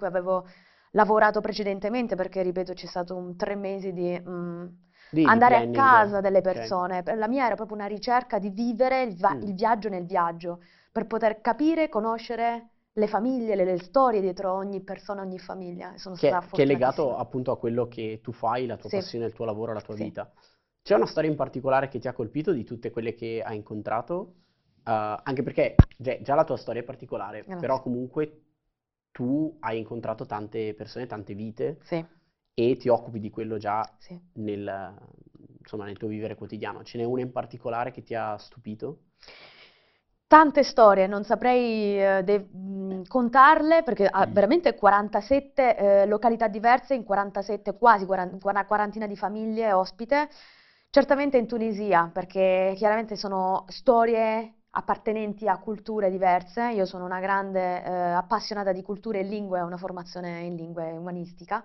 avevo 0.00 0.46
lavorato 0.92 1.40
precedentemente, 1.40 2.14
perché 2.16 2.42
ripeto, 2.42 2.72
c'è 2.72 2.86
stato 2.86 3.14
un 3.16 3.36
tre 3.36 3.54
mesi 3.56 3.92
di 3.92 4.20
mm, 4.20 4.66
Di- 5.10 5.28
di 5.28 5.28
andare 5.28 5.56
a 5.56 5.68
planning. 5.68 5.70
casa 5.70 6.20
delle 6.20 6.40
Ok. 6.40 6.42
persone. 6.42 7.02
Per- 7.02 7.16
La 7.16 7.28
mia 7.28 7.46
era 7.46 7.54
proprio 7.54 7.76
una 7.76 7.86
ricerca 7.86 8.38
di 8.38 8.50
vivere 8.50 9.02
il, 9.02 9.16
va- 9.16 9.36
Mm. 9.36 9.42
il 9.42 9.54
viaggio 9.54 9.88
nel 9.88 10.06
viaggio, 10.06 10.60
per 10.90 11.06
poter 11.06 11.40
capire, 11.40 11.88
conoscere 11.88 12.70
le 12.92 13.06
famiglie, 13.06 13.54
le, 13.54 13.64
le 13.64 13.78
storie 13.78 14.20
dietro 14.20 14.52
ogni 14.54 14.82
persona, 14.82 15.22
ogni 15.22 15.38
famiglia. 15.38 15.92
Sono 15.96 16.16
Che, 16.16 16.28
stata 16.28 16.46
che 16.50 16.62
è 16.62 16.66
legato 16.66 17.16
appunto 17.16 17.52
a 17.52 17.58
quello 17.58 17.86
che 17.88 18.20
tu 18.22 18.32
fai, 18.32 18.66
la 18.66 18.76
tua 18.76 18.88
Sì. 18.88 18.96
passione, 18.96 19.26
il 19.26 19.32
tuo 19.32 19.44
lavoro, 19.44 19.72
la 19.72 19.80
tua 19.80 19.94
Sì. 19.94 20.04
vita. 20.04 20.30
C'è 20.88 20.94
una 20.94 21.04
storia 21.04 21.28
in 21.28 21.36
particolare 21.36 21.88
che 21.88 21.98
ti 21.98 22.08
ha 22.08 22.14
colpito 22.14 22.50
di 22.52 22.64
tutte 22.64 22.90
quelle 22.90 23.12
che 23.12 23.42
hai 23.44 23.56
incontrato? 23.56 24.14
Uh, 24.84 25.20
anche 25.22 25.42
perché 25.42 25.88
già, 25.98 26.18
già 26.22 26.34
la 26.34 26.44
tua 26.44 26.56
storia 26.56 26.80
è 26.80 26.84
particolare, 26.84 27.44
Grazie. 27.44 27.58
però 27.58 27.82
comunque 27.82 28.44
tu 29.12 29.54
hai 29.60 29.76
incontrato 29.76 30.24
tante 30.24 30.72
persone, 30.72 31.04
tante 31.06 31.34
vite 31.34 31.82
Sì, 31.82 32.04
e 32.54 32.76
ti 32.78 32.88
occupi 32.88 33.20
di 33.20 33.28
quello 33.28 33.58
già 33.58 33.94
sì. 33.98 34.20
nel, 34.36 34.94
insomma, 35.58 35.84
nel 35.84 35.98
tuo 35.98 36.08
vivere 36.08 36.36
quotidiano. 36.36 36.82
Ce 36.84 36.96
n'è 36.96 37.04
una 37.04 37.20
in 37.20 37.32
particolare 37.32 37.90
che 37.90 38.02
ti 38.02 38.14
ha 38.14 38.38
stupito? 38.38 39.02
Tante 40.26 40.62
storie, 40.62 41.06
non 41.06 41.24
saprei 41.24 41.98
eh, 42.18 42.22
de- 42.22 42.38
mh, 42.38 43.02
contarle 43.08 43.82
perché 43.82 44.06
ha 44.06 44.26
Mm. 44.26 44.30
veramente 44.30 44.74
47 44.74 45.76
eh, 46.02 46.06
località 46.06 46.48
diverse 46.48 46.92
in 46.94 47.02
47, 47.02 47.78
quasi 47.78 48.04
40 48.04 48.36
una 48.50 48.66
quarantina 48.66 49.06
di 49.06 49.16
famiglie 49.16 49.72
ospite. 49.72 50.28
Certamente 50.90 51.36
in 51.36 51.46
Tunisia, 51.46 52.10
perché 52.12 52.72
chiaramente 52.76 53.14
sono 53.14 53.64
storie 53.68 54.54
appartenenti 54.70 55.46
a 55.46 55.58
culture 55.58 56.10
diverse. 56.10 56.70
Io 56.72 56.86
sono 56.86 57.04
una 57.04 57.20
grande 57.20 57.84
eh, 57.84 57.90
appassionata 57.90 58.72
di 58.72 58.82
culture 58.82 59.20
e 59.20 59.22
lingue, 59.22 59.60
ho 59.60 59.66
una 59.66 59.76
formazione 59.76 60.40
in 60.40 60.56
lingue 60.56 60.90
umanistica. 60.92 61.64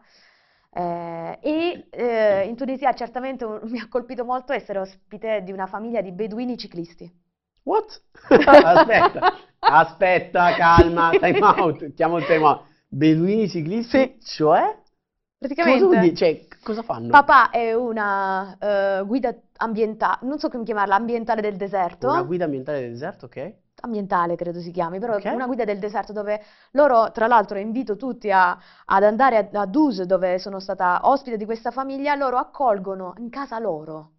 Eh, 0.76 1.40
e 1.42 1.88
eh, 1.92 2.46
in 2.48 2.56
Tunisia 2.56 2.94
certamente 2.94 3.46
un- 3.46 3.62
mi 3.72 3.80
ha 3.80 3.88
colpito 3.88 4.26
molto 4.26 4.52
essere 4.54 4.80
ospite 4.80 5.42
di 5.44 5.52
una 5.52 5.68
famiglia 5.68 6.02
di 6.02 6.12
beduini 6.12 6.58
ciclisti. 6.58 7.10
What? 7.64 8.02
Aspetta, 8.30 9.34
aspetta, 9.60 10.54
calma, 10.56 11.12
time 11.12 11.40
out, 11.40 11.94
chiamo 11.94 12.18
il 12.18 12.26
out. 12.26 12.66
Beduini 12.90 13.48
ciclisti, 13.48 14.18
cioè? 14.22 14.83
Cosa 15.44 15.88
Praticamente, 15.88 15.98
dire? 15.98 16.16
Cioè, 16.16 16.48
cosa 16.64 16.82
fanno? 16.84 17.10
papà 17.10 17.50
è 17.50 17.74
una 17.74 18.58
eh, 18.60 19.04
guida 19.06 19.36
ambientale, 19.58 20.20
non 20.26 20.40
so 20.40 20.50
come 20.50 20.64
chiamarla, 20.64 20.96
ambientale 20.96 21.42
del 21.42 21.56
deserto. 21.58 22.08
Una 22.10 22.24
guida 22.24 22.46
ambientale 22.46 22.80
del 22.82 22.92
deserto, 22.92 23.26
ok? 23.26 23.54
ambientale 23.84 24.36
credo 24.36 24.62
si 24.62 24.72
chiami, 24.72 25.00
però 25.00 25.16
Ok. 25.16 25.26
una 25.34 25.46
guida 25.46 25.66
del 25.66 25.78
deserto 25.80 26.14
dove 26.14 26.42
loro, 26.72 27.12
tra 27.12 27.28
l'altro 27.28 27.58
invito 27.58 27.98
tutti 27.98 28.32
a- 28.32 28.58
ad 28.86 29.04
andare 29.04 29.50
a, 29.52 29.62
a 29.62 29.66
Dus 29.66 30.02
dove 30.04 30.40
sono 30.40 30.60
stata 30.62 31.02
ospite 31.04 31.36
di 31.38 31.44
questa 31.46 31.70
famiglia, 31.72 32.16
loro 32.16 32.38
accolgono 32.38 33.14
in 33.18 33.30
casa 33.30 33.60
loro 33.60 34.12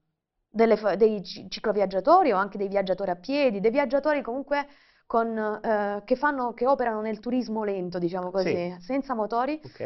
delle 0.50 0.78
dei 0.96 1.22
ci- 1.24 1.48
cicloviaggiatori 1.48 2.30
o 2.32 2.36
anche 2.36 2.58
dei 2.58 2.68
viaggiatori 2.68 3.10
a 3.10 3.16
piedi, 3.16 3.60
dei 3.60 3.70
viaggiatori 3.70 4.20
comunque 4.22 4.66
con, 5.06 5.36
eh, 5.36 6.02
che 6.04 6.16
fanno, 6.16 6.52
che 6.54 6.66
operano 6.66 7.00
nel 7.00 7.18
turismo 7.20 7.64
lento, 7.64 7.98
diciamo 7.98 8.30
così, 8.30 8.76
senza 8.80 9.14
motori, 9.14 9.60
Ok. 9.64 9.80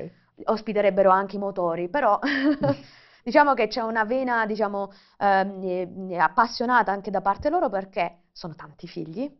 Ospiterebbero 0.44 1.10
anche 1.10 1.36
i 1.36 1.38
motori, 1.38 1.88
però 1.88 2.18
diciamo 3.22 3.54
che 3.54 3.68
c'è 3.68 3.80
una 3.82 4.04
vena, 4.04 4.46
diciamo, 4.46 4.90
ehm, 5.18 6.10
eh, 6.10 6.16
appassionata 6.18 6.92
anche 6.92 7.10
da 7.10 7.20
parte 7.20 7.50
loro 7.50 7.68
perché 7.68 8.24
sono 8.32 8.54
tanti 8.54 8.86
figli. 8.86 9.30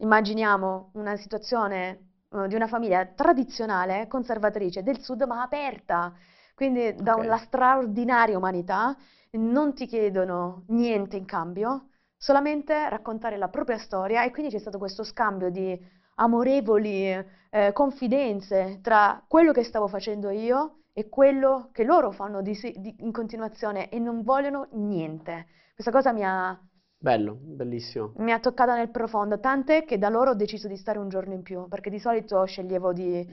Immaginiamo 0.00 0.90
una 0.94 1.16
situazione 1.16 2.10
eh, 2.30 2.48
di 2.48 2.54
una 2.54 2.66
famiglia 2.68 3.04
tradizionale, 3.06 4.06
conservatrice 4.06 4.82
del 4.82 5.00
sud, 5.00 5.22
ma 5.22 5.42
aperta, 5.42 6.14
quindi 6.54 6.94
da 7.02 7.14
Ok. 7.14 7.16
una 7.16 7.36
straordinaria 7.38 8.36
umanità, 8.36 8.96
non 9.32 9.74
ti 9.74 9.86
chiedono 9.86 10.64
niente 10.68 11.16
in 11.16 11.24
cambio, 11.24 11.88
solamente 12.16 12.88
raccontare 12.88 13.36
la 13.36 13.48
propria 13.48 13.78
storia 13.78 14.24
e 14.24 14.30
quindi 14.30 14.52
c'è 14.52 14.58
stato 14.58 14.78
questo 14.78 15.02
scambio 15.04 15.50
di 15.50 15.78
amorevoli 16.18 17.10
eh, 17.50 17.72
confidenze 17.72 18.80
tra 18.82 19.22
quello 19.26 19.52
che 19.52 19.64
stavo 19.64 19.88
facendo 19.88 20.30
io 20.30 20.82
e 20.92 21.08
quello 21.08 21.70
che 21.72 21.84
loro 21.84 22.10
fanno 22.10 22.42
di 22.42 22.54
di- 22.76 22.96
in 23.00 23.12
continuazione 23.12 23.88
e 23.90 23.98
non 23.98 24.22
vogliono 24.22 24.68
niente. 24.72 25.46
Questa 25.74 25.92
cosa 25.92 26.12
mi 26.12 26.24
ha, 26.24 26.58
Bello, 27.00 27.34
bellissimo. 27.42 28.14
mi 28.18 28.32
ha 28.32 28.40
toccata 28.40 28.74
nel 28.74 28.90
profondo, 28.90 29.38
tant'è 29.40 29.84
che 29.84 29.96
da 29.98 30.08
loro 30.08 30.30
ho 30.30 30.34
deciso 30.34 30.66
di 30.68 30.76
stare 30.76 30.98
un 30.98 31.08
giorno 31.08 31.34
in 31.34 31.42
più, 31.42 31.68
perché 31.68 31.88
di 31.90 31.98
solito 32.00 32.44
sceglievo 32.44 32.92
di, 32.92 33.26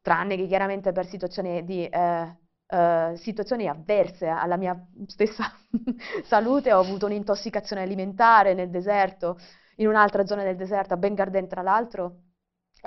tranne 0.00 0.36
che 0.36 0.46
chiaramente 0.46 0.92
per 0.92 1.06
situazioni 1.06 1.64
di 1.64 1.86
eh, 1.86 2.36
uh, 2.68 3.14
situazioni 3.16 3.68
avverse 3.68 4.26
alla 4.28 4.56
mia 4.56 4.76
stessa 5.06 5.52
salute, 6.24 6.72
ho 6.72 6.80
avuto 6.80 7.06
un'intossicazione 7.06 7.82
alimentare 7.82 8.54
nel 8.54 8.70
deserto, 8.70 9.38
in 9.80 9.88
un'altra 9.88 10.26
zona 10.26 10.42
del 10.42 10.56
deserto, 10.56 10.94
a 10.94 10.96
Ben 10.96 11.14
Garden 11.14 11.48
tra 11.48 11.62
l'altro, 11.62 12.22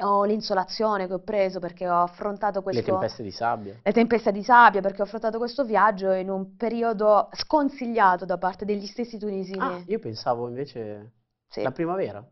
ho 0.02 0.24
l'insolazione 0.24 1.08
che 1.08 1.14
ho 1.14 1.20
preso 1.20 1.60
perché 1.60 1.88
ho 1.88 2.02
affrontato 2.02 2.62
questo... 2.62 2.82
Le 2.82 2.88
tempeste 2.88 3.24
di 3.24 3.32
sabbia. 3.32 3.80
Le 3.84 3.92
tempeste 3.92 4.32
di 4.32 4.44
sabbia 4.44 4.82
perché 4.82 5.02
ho 5.02 5.06
affrontato 5.06 5.38
questo 5.38 5.64
viaggio 5.64 6.12
in 6.12 6.30
un 6.30 6.56
periodo 6.56 7.30
sconsigliato 7.34 8.26
da 8.26 8.38
parte 8.38 8.66
degli 8.66 8.86
stessi 8.86 9.18
tunisini. 9.18 9.60
Ah, 9.60 9.84
io 9.86 10.00
pensavo 10.00 10.48
invece 10.48 11.14
sì. 11.48 11.62
la 11.62 11.72
primavera. 11.72 12.26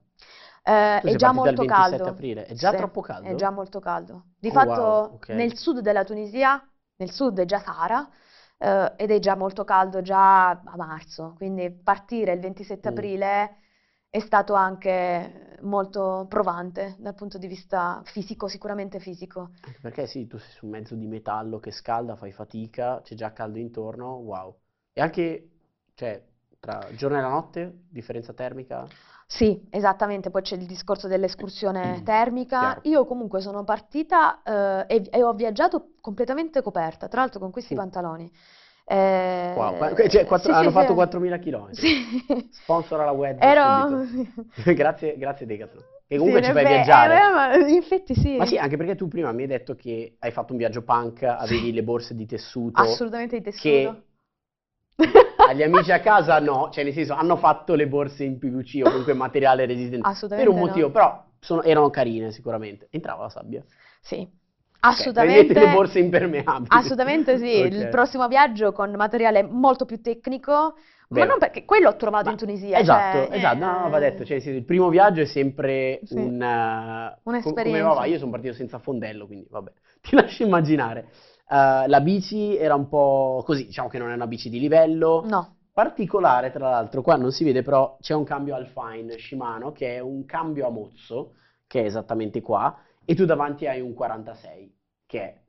Eh, 0.63 1.01
è 1.01 1.15
già 1.15 1.31
molto 1.31 1.65
caldo. 1.65 2.05
Aprile. 2.05 2.45
È 2.45 2.53
già 2.53 2.71
sì, 2.71 2.77
troppo 2.77 3.01
caldo? 3.01 3.27
È 3.27 3.35
già 3.35 3.49
molto 3.49 3.79
caldo. 3.79 4.25
Di 4.39 4.49
oh, 4.49 4.51
fatto 4.51 4.81
wow, 4.81 5.13
okay. 5.15 5.35
nel 5.35 5.55
sud 5.57 5.79
della 5.79 6.03
Tunisia, 6.03 6.63
nel 6.97 7.11
sud 7.11 7.39
è 7.39 7.45
già 7.45 7.59
Sahara, 7.59 8.07
eh, 8.57 8.93
ed 8.95 9.09
è 9.09 9.19
già 9.19 9.35
molto 9.35 9.63
caldo 9.63 10.01
già 10.01 10.49
a 10.49 10.75
marzo, 10.75 11.33
quindi 11.35 11.71
partire 11.71 12.33
il 12.33 12.39
27 12.39 12.89
mm. 12.89 12.91
aprile 12.91 13.55
è 14.11 14.19
stato 14.19 14.53
anche 14.53 15.57
molto 15.61 16.25
provante 16.27 16.95
dal 16.99 17.15
punto 17.15 17.37
di 17.37 17.47
vista 17.47 18.01
fisico, 18.03 18.49
sicuramente 18.49 18.99
fisico. 18.99 19.51
Perché 19.81 20.05
sì, 20.05 20.27
tu 20.27 20.37
sei 20.37 20.51
su 20.51 20.65
un 20.65 20.71
mezzo 20.71 20.95
di 20.95 21.07
metallo 21.07 21.59
che 21.59 21.71
scalda, 21.71 22.17
fai 22.17 22.33
fatica, 22.33 22.99
c'è 23.01 23.15
già 23.15 23.31
caldo 23.31 23.57
intorno, 23.57 24.15
wow. 24.15 24.53
E 24.91 24.99
anche, 24.99 25.49
cioè, 25.93 26.21
tra 26.59 26.89
giorno 26.93 27.17
e 27.17 27.21
la 27.21 27.29
notte, 27.29 27.85
differenza 27.89 28.33
termica? 28.33 28.85
Sì, 29.25 29.65
esattamente, 29.69 30.29
poi 30.29 30.41
c'è 30.41 30.57
il 30.57 30.65
discorso 30.65 31.07
dell'escursione 31.07 32.01
termica. 32.03 32.59
Chiaro. 32.59 32.81
Io 32.83 33.05
comunque 33.05 33.39
sono 33.39 33.63
partita 33.63 34.43
eh, 34.43 34.85
e, 34.93 35.07
e, 35.09 35.23
ho 35.23 35.31
viaggiato 35.31 35.93
completamente 36.01 36.61
coperta, 36.61 37.07
tra 37.07 37.21
l'altro 37.21 37.39
con 37.39 37.49
questi 37.49 37.75
mm. 37.75 37.77
pantaloni. 37.77 38.31
Eh, 38.91 39.53
wow, 39.55 39.77
cioè, 40.09 40.25
quattro, 40.25 40.51
sì, 40.51 40.59
hanno 40.59 40.67
sì, 40.67 40.75
fatto 40.75 40.93
sì. 40.93 41.17
4.000 41.17 41.39
km. 41.39 41.69
Sì. 41.71 42.47
Sponsor 42.51 42.99
alla 42.99 43.11
web. 43.11 43.41
Ero... 43.41 44.05
grazie, 44.75 45.17
grazie 45.17 45.45
Decathlon. 45.45 45.81
E 46.07 46.17
comunque 46.17 46.43
ci 46.43 46.51
fai 46.51 46.63
beh, 46.63 46.69
viaggiare. 46.69 47.15
Eh, 47.15 47.31
ma, 47.31 47.55
infatti 47.69 48.13
sì. 48.13 48.35
Ma 48.35 48.45
sì, 48.45 48.57
anche 48.57 48.75
perché 48.75 48.95
tu 48.95 49.07
prima 49.07 49.31
mi 49.31 49.43
hai 49.43 49.47
detto 49.47 49.75
che 49.75 50.17
hai 50.19 50.31
fatto 50.31 50.51
un 50.51 50.57
viaggio 50.57 50.81
punk, 50.83 51.23
avevi 51.23 51.71
le 51.71 51.83
borse 51.83 52.15
di 52.15 52.25
tessuto. 52.25 52.81
Assolutamente 52.81 53.37
di 53.37 53.43
tessuto. 53.43 54.03
Che 54.97 55.07
agli 55.47 55.63
amici 55.63 55.93
a 55.93 56.01
casa 56.01 56.41
no, 56.41 56.69
cioè 56.69 56.83
nel 56.83 56.91
senso 56.91 57.13
hanno 57.13 57.37
fatto 57.37 57.75
le 57.75 57.87
borse 57.87 58.25
in 58.25 58.39
PVC 58.39 58.81
o 58.83 58.89
comunque 58.89 59.13
materiale 59.13 59.65
resistente. 59.65 60.05
Assolutamente 60.05 60.51
Per 60.51 60.59
un 60.59 60.67
motivo, 60.67 60.87
no. 60.87 60.91
però 60.91 61.23
sono, 61.39 61.63
erano 61.63 61.89
carine 61.89 62.31
sicuramente. 62.31 62.87
Entrava 62.89 63.23
la 63.23 63.29
sabbia. 63.29 63.63
Sì, 64.01 64.29
Assolutamente. 64.81 65.51
Okay, 65.51 65.65
le 65.65 65.73
borse 65.73 65.99
impermeabili. 65.99 66.67
Assolutamente 66.69 67.37
sì, 67.37 67.61
okay. 67.65 67.81
il 67.81 67.87
prossimo 67.89 68.27
viaggio 68.27 68.71
con 68.71 68.91
materiale 68.91 69.43
molto 69.43 69.85
più 69.85 70.01
tecnico, 70.01 70.75
Beh, 71.07 71.19
ma 71.19 71.25
non 71.25 71.39
perché 71.39 71.65
quello 71.65 71.89
ho 71.89 71.95
trovato 71.97 72.25
ma 72.25 72.31
in 72.31 72.37
Tunisia. 72.37 72.79
Esatto, 72.79 73.25
cioè, 73.25 73.37
esatto, 73.37 73.57
no, 73.57 73.79
no, 73.81 73.89
va 73.89 73.99
detto, 73.99 74.23
cioè, 74.23 74.37
il 74.37 74.63
primo 74.63 74.89
viaggio 74.89 75.21
è 75.21 75.25
sempre 75.25 75.99
sì. 76.03 76.15
un, 76.15 76.41
uh, 76.41 77.19
un'esperienza. 77.29 77.87
Come 77.87 77.99
va, 77.99 78.05
io 78.05 78.17
sono 78.17 78.31
partito 78.31 78.53
senza 78.53 78.79
fondello, 78.79 79.27
quindi 79.27 79.45
vabbè, 79.49 79.71
ti 80.01 80.15
lascio 80.15 80.43
immaginare. 80.43 81.09
Uh, 81.47 81.85
la 81.87 81.99
bici 81.99 82.57
era 82.57 82.75
un 82.75 82.87
po' 82.87 83.43
così, 83.45 83.65
diciamo 83.65 83.89
che 83.89 83.99
non 83.99 84.09
è 84.09 84.13
una 84.13 84.27
bici 84.27 84.49
di 84.49 84.59
livello. 84.59 85.23
No. 85.27 85.57
Particolare, 85.73 86.51
tra 86.51 86.69
l'altro, 86.69 87.01
qua 87.01 87.17
non 87.17 87.31
si 87.31 87.43
vede, 87.43 87.61
però 87.61 87.97
c'è 87.99 88.13
un 88.13 88.23
cambio 88.23 88.55
Alpine 88.55 89.17
Shimano 89.17 89.71
che 89.71 89.95
è 89.95 89.99
un 89.99 90.25
cambio 90.25 90.65
a 90.67 90.69
mozzo, 90.69 91.33
che 91.67 91.81
è 91.81 91.85
esattamente 91.85 92.41
qua, 92.41 92.77
e 93.05 93.15
tu 93.15 93.25
davanti 93.25 93.67
hai 93.67 93.81
un 93.81 93.93
46, 93.93 94.75
che 95.05 95.21
è... 95.21 95.39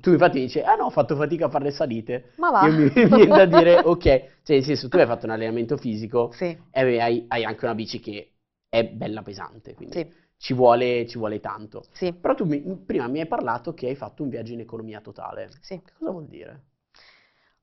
Tu 0.00 0.12
infatti 0.12 0.38
dici, 0.38 0.60
ah 0.60 0.76
no, 0.76 0.84
ho 0.84 0.90
fatto 0.90 1.16
fatica 1.16 1.46
a 1.46 1.48
fare 1.48 1.64
le 1.64 1.70
salite. 1.72 2.32
Ma 2.36 2.50
va. 2.50 2.66
Io 2.66 2.72
mi 2.72 2.88
viene 2.90 3.26
da 3.26 3.46
dire, 3.46 3.78
ok, 3.78 4.02
cioè 4.02 4.56
nel 4.56 4.64
senso, 4.64 4.88
tu 4.88 4.96
hai 4.96 5.06
fatto 5.06 5.26
un 5.26 5.32
allenamento 5.32 5.76
fisico 5.76 6.30
sì. 6.32 6.56
e 6.70 7.00
hai, 7.00 7.24
hai, 7.26 7.44
anche 7.44 7.64
una 7.64 7.74
bici 7.74 7.98
che 7.98 8.34
è 8.68 8.84
bella 8.84 9.22
pesante, 9.22 9.74
quindi 9.74 9.96
sì. 9.96 10.14
ci, 10.36 10.54
vuole, 10.54 11.06
ci, 11.08 11.18
vuole, 11.18 11.40
tanto. 11.40 11.84
Sì. 11.90 12.12
Però 12.12 12.34
tu 12.34 12.44
mi, 12.44 12.60
prima 12.60 13.08
mi 13.08 13.20
hai 13.20 13.26
parlato 13.26 13.74
che 13.74 13.88
hai 13.88 13.96
fatto 13.96 14.22
un 14.22 14.28
viaggio 14.28 14.52
in 14.52 14.60
economia 14.60 15.00
totale. 15.00 15.50
Sì. 15.60 15.80
Cosa 15.98 16.12
vuol 16.12 16.26
dire? 16.26 16.62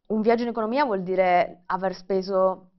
Un 0.07 0.21
viaggio 0.21 0.43
in 0.43 0.49
economia 0.49 0.83
vuol 0.83 1.03
dire 1.03 1.61
aver 1.67 1.95
speso 1.95 2.71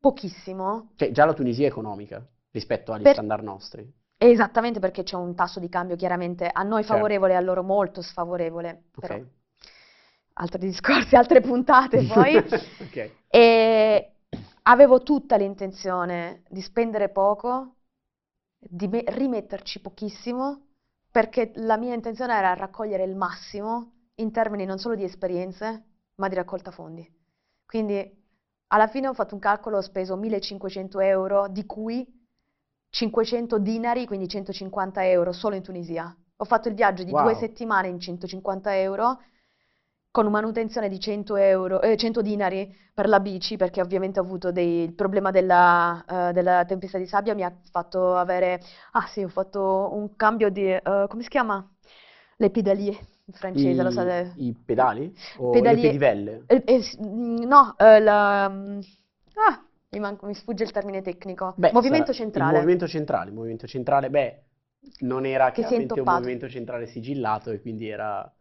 pochissimo. 0.00 0.92
Cioè 0.96 1.10
già 1.10 1.26
la 1.26 1.34
Tunisia 1.34 1.66
è 1.66 1.70
economica 1.70 2.26
rispetto 2.50 2.92
agli 2.92 3.02
per... 3.02 3.12
standard 3.12 3.44
nostri. 3.44 4.00
Esattamente 4.24 4.78
perché 4.78 5.02
c'è 5.02 5.16
un 5.16 5.34
tasso 5.34 5.58
di 5.58 5.68
cambio 5.68 5.96
chiaramente 5.96 6.48
a 6.48 6.62
noi 6.62 6.82
certo. 6.82 6.94
favorevole 6.94 7.32
e 7.32 7.36
a 7.36 7.40
loro 7.40 7.64
molto 7.64 8.02
sfavorevole. 8.02 8.84
Però 9.00 9.14
okay. 9.14 9.28
altri 10.34 10.58
discorsi, 10.60 11.16
altre 11.16 11.40
puntate 11.40 12.04
poi. 12.06 12.36
okay. 12.36 13.16
E 13.26 14.12
avevo 14.62 15.02
tutta 15.02 15.34
l'intenzione 15.34 16.44
di 16.48 16.60
spendere 16.60 17.08
poco, 17.08 17.78
di 18.60 18.86
me- 18.86 19.02
rimetterci 19.08 19.80
pochissimo, 19.80 20.68
perché 21.10 21.50
la 21.56 21.76
mia 21.76 21.94
intenzione 21.94 22.36
era 22.36 22.54
raccogliere 22.54 23.02
il 23.02 23.16
massimo 23.16 24.10
in 24.16 24.30
termini 24.30 24.64
non 24.64 24.78
solo 24.78 24.94
di 24.94 25.02
esperienze, 25.02 25.84
ma 26.14 26.28
di 26.28 26.36
raccolta 26.36 26.70
fondi. 26.70 27.04
Quindi 27.66 28.20
alla 28.68 28.86
fine 28.86 29.08
ho 29.08 29.14
fatto 29.14 29.34
un 29.34 29.40
calcolo, 29.40 29.78
ho 29.78 29.82
speso 29.82 30.14
1500 30.14 31.00
euro, 31.00 31.48
di 31.48 31.66
cui 31.66 32.20
500 32.92 33.58
dinari, 33.58 34.06
quindi 34.06 34.28
150 34.28 35.08
euro 35.08 35.32
solo 35.32 35.54
in 35.54 35.62
Tunisia. 35.62 36.14
Ho 36.36 36.44
fatto 36.44 36.68
il 36.68 36.74
viaggio 36.74 37.04
di 37.04 37.10
wow. 37.10 37.22
due 37.22 37.34
settimane 37.34 37.88
in 37.88 37.98
150 37.98 38.78
euro 38.80 39.18
con 40.10 40.30
manutenzione 40.30 40.90
di 40.90 41.00
100, 41.00 41.36
euro, 41.36 41.80
eh, 41.80 41.96
100 41.96 42.20
dinari 42.20 42.70
per 42.92 43.08
la 43.08 43.18
bici, 43.18 43.56
perché 43.56 43.80
ovviamente 43.80 44.20
ho 44.20 44.22
avuto 44.22 44.52
dei, 44.52 44.82
il 44.82 44.92
problema 44.92 45.30
della, 45.30 46.04
uh, 46.06 46.32
della, 46.32 46.66
tempesta 46.66 46.98
di 46.98 47.06
sabbia, 47.06 47.34
mi 47.34 47.44
ha 47.44 47.52
fatto 47.70 48.14
avere, 48.14 48.60
ah 48.92 49.06
sì, 49.06 49.22
ho 49.22 49.28
fatto 49.28 49.88
un 49.94 50.14
cambio 50.14 50.50
di, 50.50 50.70
uh, 50.70 51.06
come 51.08 51.22
si 51.22 51.30
chiama? 51.30 51.66
Le 52.36 52.50
pedalie 52.50 52.90
in 53.24 53.32
francese, 53.32 53.80
I, 53.80 53.82
lo 53.82 53.90
sapete? 53.90 54.34
I 54.36 54.54
pedali? 54.66 55.16
O 55.38 55.48
pedalie, 55.48 55.80
le 55.80 55.88
pedivelle? 55.88 56.42
Eh, 56.46 56.62
eh, 56.66 56.82
no, 56.98 57.74
eh, 57.78 58.00
la... 58.00 58.50
Mm, 58.50 58.80
ah, 59.48 59.64
mi, 59.92 60.00
manco, 60.00 60.26
mi 60.26 60.34
sfugge 60.34 60.64
il 60.64 60.70
termente 60.70 61.02
tecnico. 61.02 61.52
Beh, 61.56 61.70
movimento 61.72 62.12
centrale. 62.12 62.52
Il 62.52 62.58
movimento 62.58 62.86
centrale, 62.86 63.28
il 63.28 63.34
movimento 63.34 63.66
centrale, 63.66 64.10
beh, 64.10 64.42
non 65.00 65.26
era 65.26 65.50
che 65.50 65.60
chiaramente 65.60 66.00
un 66.00 66.06
movimento 66.06 66.48
centrale 66.48 66.86
sigillato 66.86 67.50
e 67.50 67.60
quindi 67.60 67.88
era 67.88 68.34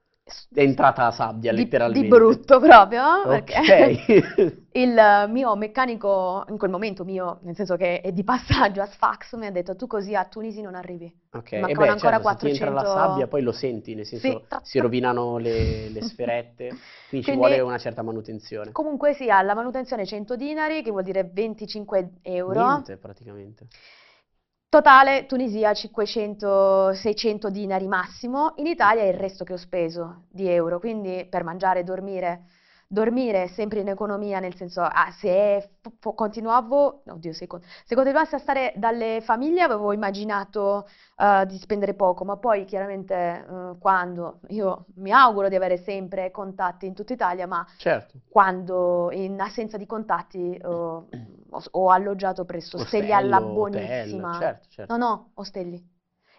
è 0.53 0.61
entrata 0.61 1.03
la 1.03 1.11
sabbia, 1.11 1.51
di, 1.51 1.57
letteralmente. 1.57 2.01
Di 2.01 2.07
brutto 2.07 2.59
proprio, 2.59 3.03
ok. 3.25 4.61
il 4.73 5.25
mio 5.29 5.55
meccanico, 5.55 6.45
in 6.49 6.57
quel 6.57 6.71
momento 6.71 7.03
mio, 7.03 7.39
nel 7.43 7.55
senso 7.55 7.75
che 7.75 8.01
è 8.01 8.11
di 8.11 8.23
passaggio 8.23 8.81
a 8.81 8.85
Sfax, 8.85 9.35
mi 9.35 9.45
ha 9.45 9.51
detto 9.51 9.75
tu 9.75 9.87
così 9.87 10.15
a 10.15 10.25
Tunisi 10.25 10.61
non 10.61 10.75
arrivi. 10.75 11.13
Ok, 11.33 11.53
e 11.53 11.59
beh, 11.59 11.67
ancora 11.67 11.97
certo, 11.97 12.21
400... 12.21 12.55
se 12.55 12.63
entra 12.65 12.81
la 12.81 12.87
sabbia 12.87 13.27
poi 13.27 13.41
lo 13.41 13.51
senti, 13.51 13.95
nel 13.95 14.05
senso 14.05 14.27
sì. 14.27 14.57
si 14.63 14.79
rovinano 14.79 15.37
le, 15.37 15.89
le 15.89 16.01
sferette, 16.01 16.67
quindi, 16.67 16.79
quindi, 17.09 17.25
ci 17.25 17.35
vuole 17.35 17.59
una 17.59 17.77
certa 17.77 18.01
manutenzione. 18.01 18.71
Comunque 18.71 19.13
sì, 19.13 19.29
ha 19.29 19.41
la 19.41 19.53
manutenzione 19.53 20.05
100 20.05 20.35
dinari, 20.35 20.81
che 20.83 20.91
vuol 20.91 21.03
dire 21.03 21.29
25 21.31 22.09
euro. 22.21 22.65
Niente 22.65 22.97
praticamente. 22.97 23.67
Totale 24.71 25.25
Tunisia 25.25 25.71
500-600 25.71 27.49
dinari 27.49 27.87
massimo, 27.87 28.53
in 28.55 28.67
Italia 28.67 29.03
il 29.03 29.15
resto 29.15 29.43
che 29.43 29.51
ho 29.51 29.57
speso 29.57 30.27
di 30.29 30.47
euro, 30.47 30.79
quindi 30.79 31.27
per 31.29 31.43
mangiare 31.43 31.81
e 31.81 31.83
dormire 31.83 32.43
dormire 32.91 33.47
sempre 33.47 33.79
in 33.79 33.87
economia, 33.87 34.39
nel 34.39 34.53
senso, 34.55 34.81
ah, 34.81 35.09
se 35.17 35.75
continuavo, 36.01 37.03
oddio, 37.07 37.31
se, 37.31 37.47
se 37.85 37.95
continuassi 37.95 38.35
a 38.35 38.37
stare 38.37 38.73
dalle 38.75 39.21
famiglie 39.23 39.61
avevo 39.61 39.93
immaginato 39.93 40.85
uh, 41.15 41.45
di 41.45 41.57
spendere 41.57 41.93
poco, 41.93 42.25
ma 42.25 42.35
poi 42.35 42.65
chiaramente 42.65 43.45
uh, 43.47 43.77
quando, 43.77 44.41
io 44.49 44.87
mi 44.95 45.11
auguro 45.11 45.47
di 45.47 45.55
avere 45.55 45.77
sempre 45.77 46.31
contatti 46.31 46.85
in 46.85 46.93
tutta 46.93 47.13
Italia, 47.13 47.47
ma 47.47 47.65
certo. 47.77 48.19
quando 48.29 49.09
in 49.11 49.39
assenza 49.39 49.77
di 49.77 49.85
contatti 49.85 50.59
uh, 50.61 51.07
ho, 51.51 51.63
ho, 51.71 51.89
alloggiato 51.89 52.45
presso 52.45 52.77
Ostelli 52.77 53.13
alla 53.13 53.39
Buonissima. 53.39 54.29
Hotel, 54.29 54.39
certo, 54.39 54.67
certo. 54.69 54.97
No, 54.97 55.05
no, 55.05 55.31
Ostelli. 55.35 55.89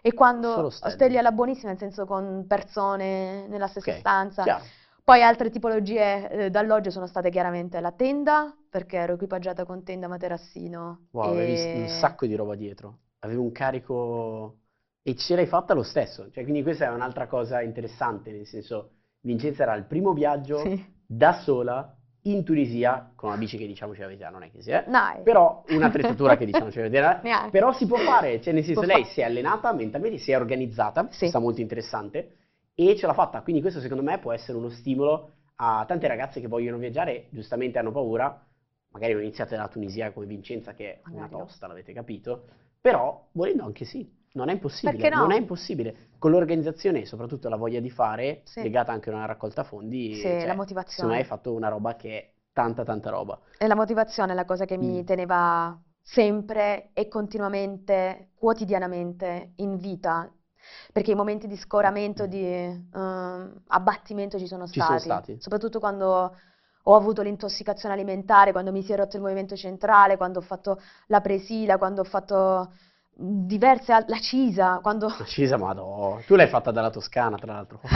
E 0.01 0.13
quando 0.13 0.65
Ostelli 0.65 1.17
alla 1.17 1.31
Buonissima, 1.31 1.69
nel 1.69 1.79
senso 1.79 2.05
con 2.05 2.45
persone 2.47 3.47
nella 3.47 3.67
stessa 3.67 3.89
okay, 3.89 3.99
stanza. 3.99 4.43
Chiaro 4.43 4.63
poi 5.03 5.21
altre 5.21 5.49
tipologie 5.49 6.29
eh, 6.29 6.49
d'alloggio 6.49 6.89
sono 6.89 7.07
state 7.07 7.29
chiaramente 7.29 7.81
la 7.81 7.91
tenda, 7.91 8.55
perché 8.69 8.97
ero 8.97 9.13
equipaggiata 9.13 9.65
con 9.65 9.83
tenda, 9.83 10.07
materassino. 10.07 11.07
Wow, 11.11 11.25
e... 11.25 11.41
avevi 11.41 11.81
un 11.81 11.87
sacco 11.89 12.25
di 12.25 12.35
roba 12.35 12.55
dietro. 12.55 12.99
Avevi 13.19 13.39
un 13.39 13.51
carico... 13.51 14.59
E 15.05 15.15
ce 15.17 15.35
l'hai 15.35 15.47
fatta 15.47 15.73
lo 15.73 15.83
stesso. 15.83 16.31
Cioè, 16.31 16.43
quindi 16.43 16.63
questa 16.63 16.85
è 16.85 16.89
un'altra 16.89 17.27
cosa 17.27 17.61
interessante, 17.61 18.31
nel 18.31 18.47
senso, 18.47 18.91
Vincenza 19.19 19.63
era 19.63 19.75
il 19.75 19.83
primo 19.83 20.13
viaggio 20.13 20.59
sì. 20.59 20.81
da 21.05 21.33
sola 21.33 21.97
in 22.23 22.43
Tunisia, 22.43 23.11
con 23.15 23.29
una 23.29 23.37
bici 23.37 23.57
che 23.57 23.67
diciamo 23.67 23.93
ce 23.93 24.01
l'avete, 24.01 24.29
non 24.29 24.43
è 24.43 24.51
che 24.51 24.61
sia, 24.61 24.83
no. 24.87 25.21
però 25.23 25.63
un'attrezzatura 25.67 26.37
che 26.37 26.45
diciamo 26.45 26.71
ce 26.71 26.81
l'avete, 26.83 27.19
Neanche. 27.27 27.49
però 27.49 27.73
si 27.73 27.85
può 27.85 27.97
fare, 27.97 28.41
cioè 28.41 28.53
nel 28.53 28.63
senso 28.63 28.81
può 28.81 28.89
lei 28.89 29.03
fa- 29.03 29.09
si 29.09 29.21
è 29.21 29.23
allenata 29.23 29.73
mentalmente, 29.73 30.17
si 30.17 30.31
è 30.31 30.37
organizzata, 30.37 31.07
sì. 31.11 31.27
sta 31.27 31.39
molto 31.39 31.61
interessante, 31.61 32.37
e 32.75 32.95
ce 32.95 33.05
l'ha 33.05 33.13
fatta. 33.13 33.41
Quindi 33.41 33.61
questo 33.61 33.79
secondo 33.79 34.03
me 34.03 34.19
può 34.19 34.31
essere 34.31 34.57
uno 34.57 34.69
stimolo 34.69 35.31
a 35.55 35.83
tante 35.85 36.07
ragazze 36.07 36.39
che 36.39 36.47
vogliono 36.47 36.77
viaggiare, 36.77 37.27
giustamente 37.29 37.77
hanno 37.77 37.91
paura, 37.91 38.45
magari 38.89 39.13
non 39.13 39.23
iniziate 39.23 39.55
dalla 39.55 39.67
Tunisia 39.67 40.11
come 40.11 40.25
Vincenza 40.25 40.73
che 40.73 40.93
è 40.93 41.01
una 41.11 41.27
tosta, 41.27 41.67
l'avete 41.67 41.93
capito, 41.93 42.45
però 42.79 43.27
volendo 43.33 43.63
anche 43.63 43.85
sì, 43.85 44.09
non 44.33 44.49
è 44.49 44.53
impossibile, 44.53 45.09
no? 45.09 45.17
non 45.17 45.31
è 45.31 45.37
impossibile. 45.37 45.95
Con 46.17 46.31
l'organizzazione 46.31 47.01
e 47.01 47.05
soprattutto 47.05 47.49
la 47.49 47.55
voglia 47.55 47.79
di 47.79 47.89
fare, 47.89 48.41
sì. 48.45 48.61
legata 48.61 48.91
anche 48.91 49.09
a 49.09 49.13
una 49.13 49.25
raccolta 49.25 49.63
fondi, 49.63 50.15
sì, 50.15 50.21
cioè, 50.21 50.45
la 50.45 50.55
motivazione. 50.55 51.13
me 51.13 51.17
hai 51.17 51.23
fatto 51.23 51.53
una 51.53 51.69
roba 51.69 51.95
che 51.95 52.17
è 52.17 52.31
tanta 52.51 52.83
tanta 52.83 53.09
roba. 53.09 53.39
E 53.57 53.67
la 53.67 53.75
motivazione 53.75 54.31
è 54.31 54.35
la 54.35 54.45
cosa 54.45 54.65
che 54.65 54.77
mi 54.77 55.01
mm. 55.01 55.05
teneva 55.05 55.79
sempre 56.01 56.89
e 56.93 57.07
continuamente, 57.07 58.31
quotidianamente 58.35 59.53
in 59.57 59.77
vita, 59.77 60.31
perché 60.91 61.11
i 61.11 61.15
momenti 61.15 61.47
di 61.47 61.55
scoramento, 61.55 62.25
di 62.25 62.43
uh, 62.43 62.99
abbattimento 63.67 64.37
ci 64.37 64.47
sono, 64.47 64.67
ci 64.67 64.79
sono 64.79 64.99
stati, 64.99 65.37
soprattutto 65.39 65.79
quando 65.79 66.35
ho 66.85 66.95
avuto 66.95 67.21
l'intossicazione 67.21 67.93
alimentare, 67.93 68.51
quando 68.51 68.71
mi 68.71 68.83
si 68.83 68.91
è 68.91 68.97
rotto 68.97 69.15
il 69.15 69.21
movimento 69.21 69.55
centrale, 69.55 70.17
quando 70.17 70.39
ho 70.39 70.41
fatto 70.41 70.81
la 71.07 71.21
presila, 71.21 71.77
quando 71.77 72.01
ho 72.01 72.05
fatto 72.05 72.73
diverse 73.15 74.05
la 74.07 74.19
Cisa, 74.19 74.79
quando... 74.81 75.07
La 75.07 75.25
Cisa, 75.25 75.57
madò, 75.57 76.19
tu 76.25 76.35
l'hai 76.35 76.47
fatta 76.47 76.71
dalla 76.71 76.89
Toscana, 76.89 77.37
tra 77.37 77.53
l'altro. 77.53 77.79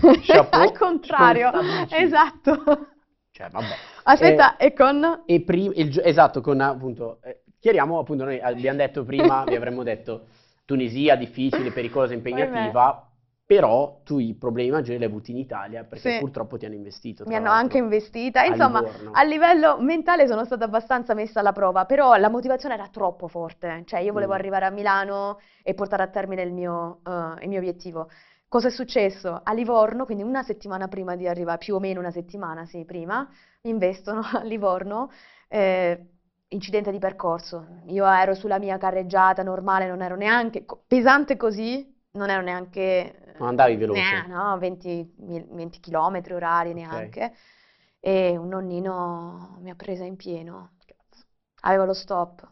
Wow, 0.00 0.46
Al 0.50 0.72
contrario, 0.72 1.50
esatto. 1.90 2.86
Cioè, 3.30 3.48
vabbè. 3.50 3.74
Aspetta, 4.04 4.56
e, 4.56 4.66
e 4.66 4.72
con... 4.74 5.22
E 5.26 5.42
prim- 5.42 5.72
il, 5.74 6.00
esatto, 6.04 6.40
con 6.40 6.60
appunto... 6.60 7.18
Eh, 7.22 7.42
chiariamo, 7.58 7.98
appunto, 7.98 8.24
noi 8.24 8.40
abbiamo 8.40 8.78
detto 8.78 9.04
prima, 9.04 9.44
vi 9.44 9.56
avremmo 9.56 9.82
detto 9.82 10.26
Tunisia, 10.64 11.16
difficile, 11.16 11.70
pericolosa, 11.70 12.14
impegnativa, 12.14 13.07
però 13.48 14.02
tu 14.04 14.18
i 14.18 14.34
problemi 14.34 14.68
maggiori 14.68 14.98
li 14.98 15.04
hai 15.04 15.08
avuti 15.08 15.30
in 15.30 15.38
Italia 15.38 15.82
perché 15.82 16.12
sì. 16.12 16.18
purtroppo 16.18 16.58
ti 16.58 16.66
hanno 16.66 16.74
investito. 16.74 17.24
Mi 17.26 17.34
hanno 17.34 17.50
anche 17.50 17.78
investita, 17.78 18.44
insomma 18.44 18.84
a 19.10 19.22
livello 19.22 19.80
mentale 19.80 20.26
sono 20.26 20.44
stata 20.44 20.66
abbastanza 20.66 21.14
messa 21.14 21.40
alla 21.40 21.52
prova, 21.52 21.86
però 21.86 22.14
la 22.16 22.28
motivazione 22.28 22.74
era 22.74 22.88
troppo 22.88 23.26
forte, 23.26 23.84
cioè 23.86 24.00
io 24.00 24.12
volevo 24.12 24.32
mm. 24.32 24.34
arrivare 24.34 24.66
a 24.66 24.70
Milano 24.70 25.38
e 25.62 25.72
portare 25.72 26.02
a 26.02 26.08
termine 26.08 26.42
il 26.42 26.52
mio, 26.52 27.00
uh, 27.04 27.40
il 27.40 27.48
mio 27.48 27.56
obiettivo. 27.56 28.10
Cosa 28.48 28.68
è 28.68 28.70
successo? 28.70 29.40
A 29.42 29.54
Livorno, 29.54 30.04
quindi 30.04 30.22
una 30.22 30.42
settimana 30.42 30.86
prima 30.86 31.16
di 31.16 31.26
arrivare, 31.26 31.56
più 31.56 31.74
o 31.74 31.78
meno 31.78 32.00
una 32.00 32.10
settimana, 32.10 32.66
sì, 32.66 32.84
prima, 32.84 33.26
mi 33.62 33.70
investono 33.70 34.20
a 34.30 34.42
Livorno, 34.42 35.10
eh, 35.48 36.06
incidente 36.48 36.90
di 36.90 36.98
percorso. 36.98 37.66
Io 37.86 38.04
ero 38.04 38.34
sulla 38.34 38.58
mia 38.58 38.76
carreggiata 38.76 39.42
normale, 39.42 39.88
non 39.88 40.02
ero 40.02 40.16
neanche 40.16 40.66
pesante 40.86 41.38
così, 41.38 41.96
non 42.18 42.28
ero 42.30 42.42
neanche 42.42 43.34
non 43.38 43.48
andavi 43.48 43.76
veloce? 43.76 44.00
Ne, 44.00 44.26
no, 44.26 44.58
20, 44.58 45.14
20 45.16 45.80
km 45.80 46.22
orari 46.32 46.74
neanche. 46.74 47.24
Okay. 47.24 47.36
E 48.00 48.36
un 48.36 48.48
nonnino 48.48 49.56
mi 49.60 49.70
ha 49.70 49.74
presa 49.74 50.04
in 50.04 50.16
pieno. 50.16 50.72
Aveva 51.62 51.84
lo 51.84 51.94
stop, 51.94 52.48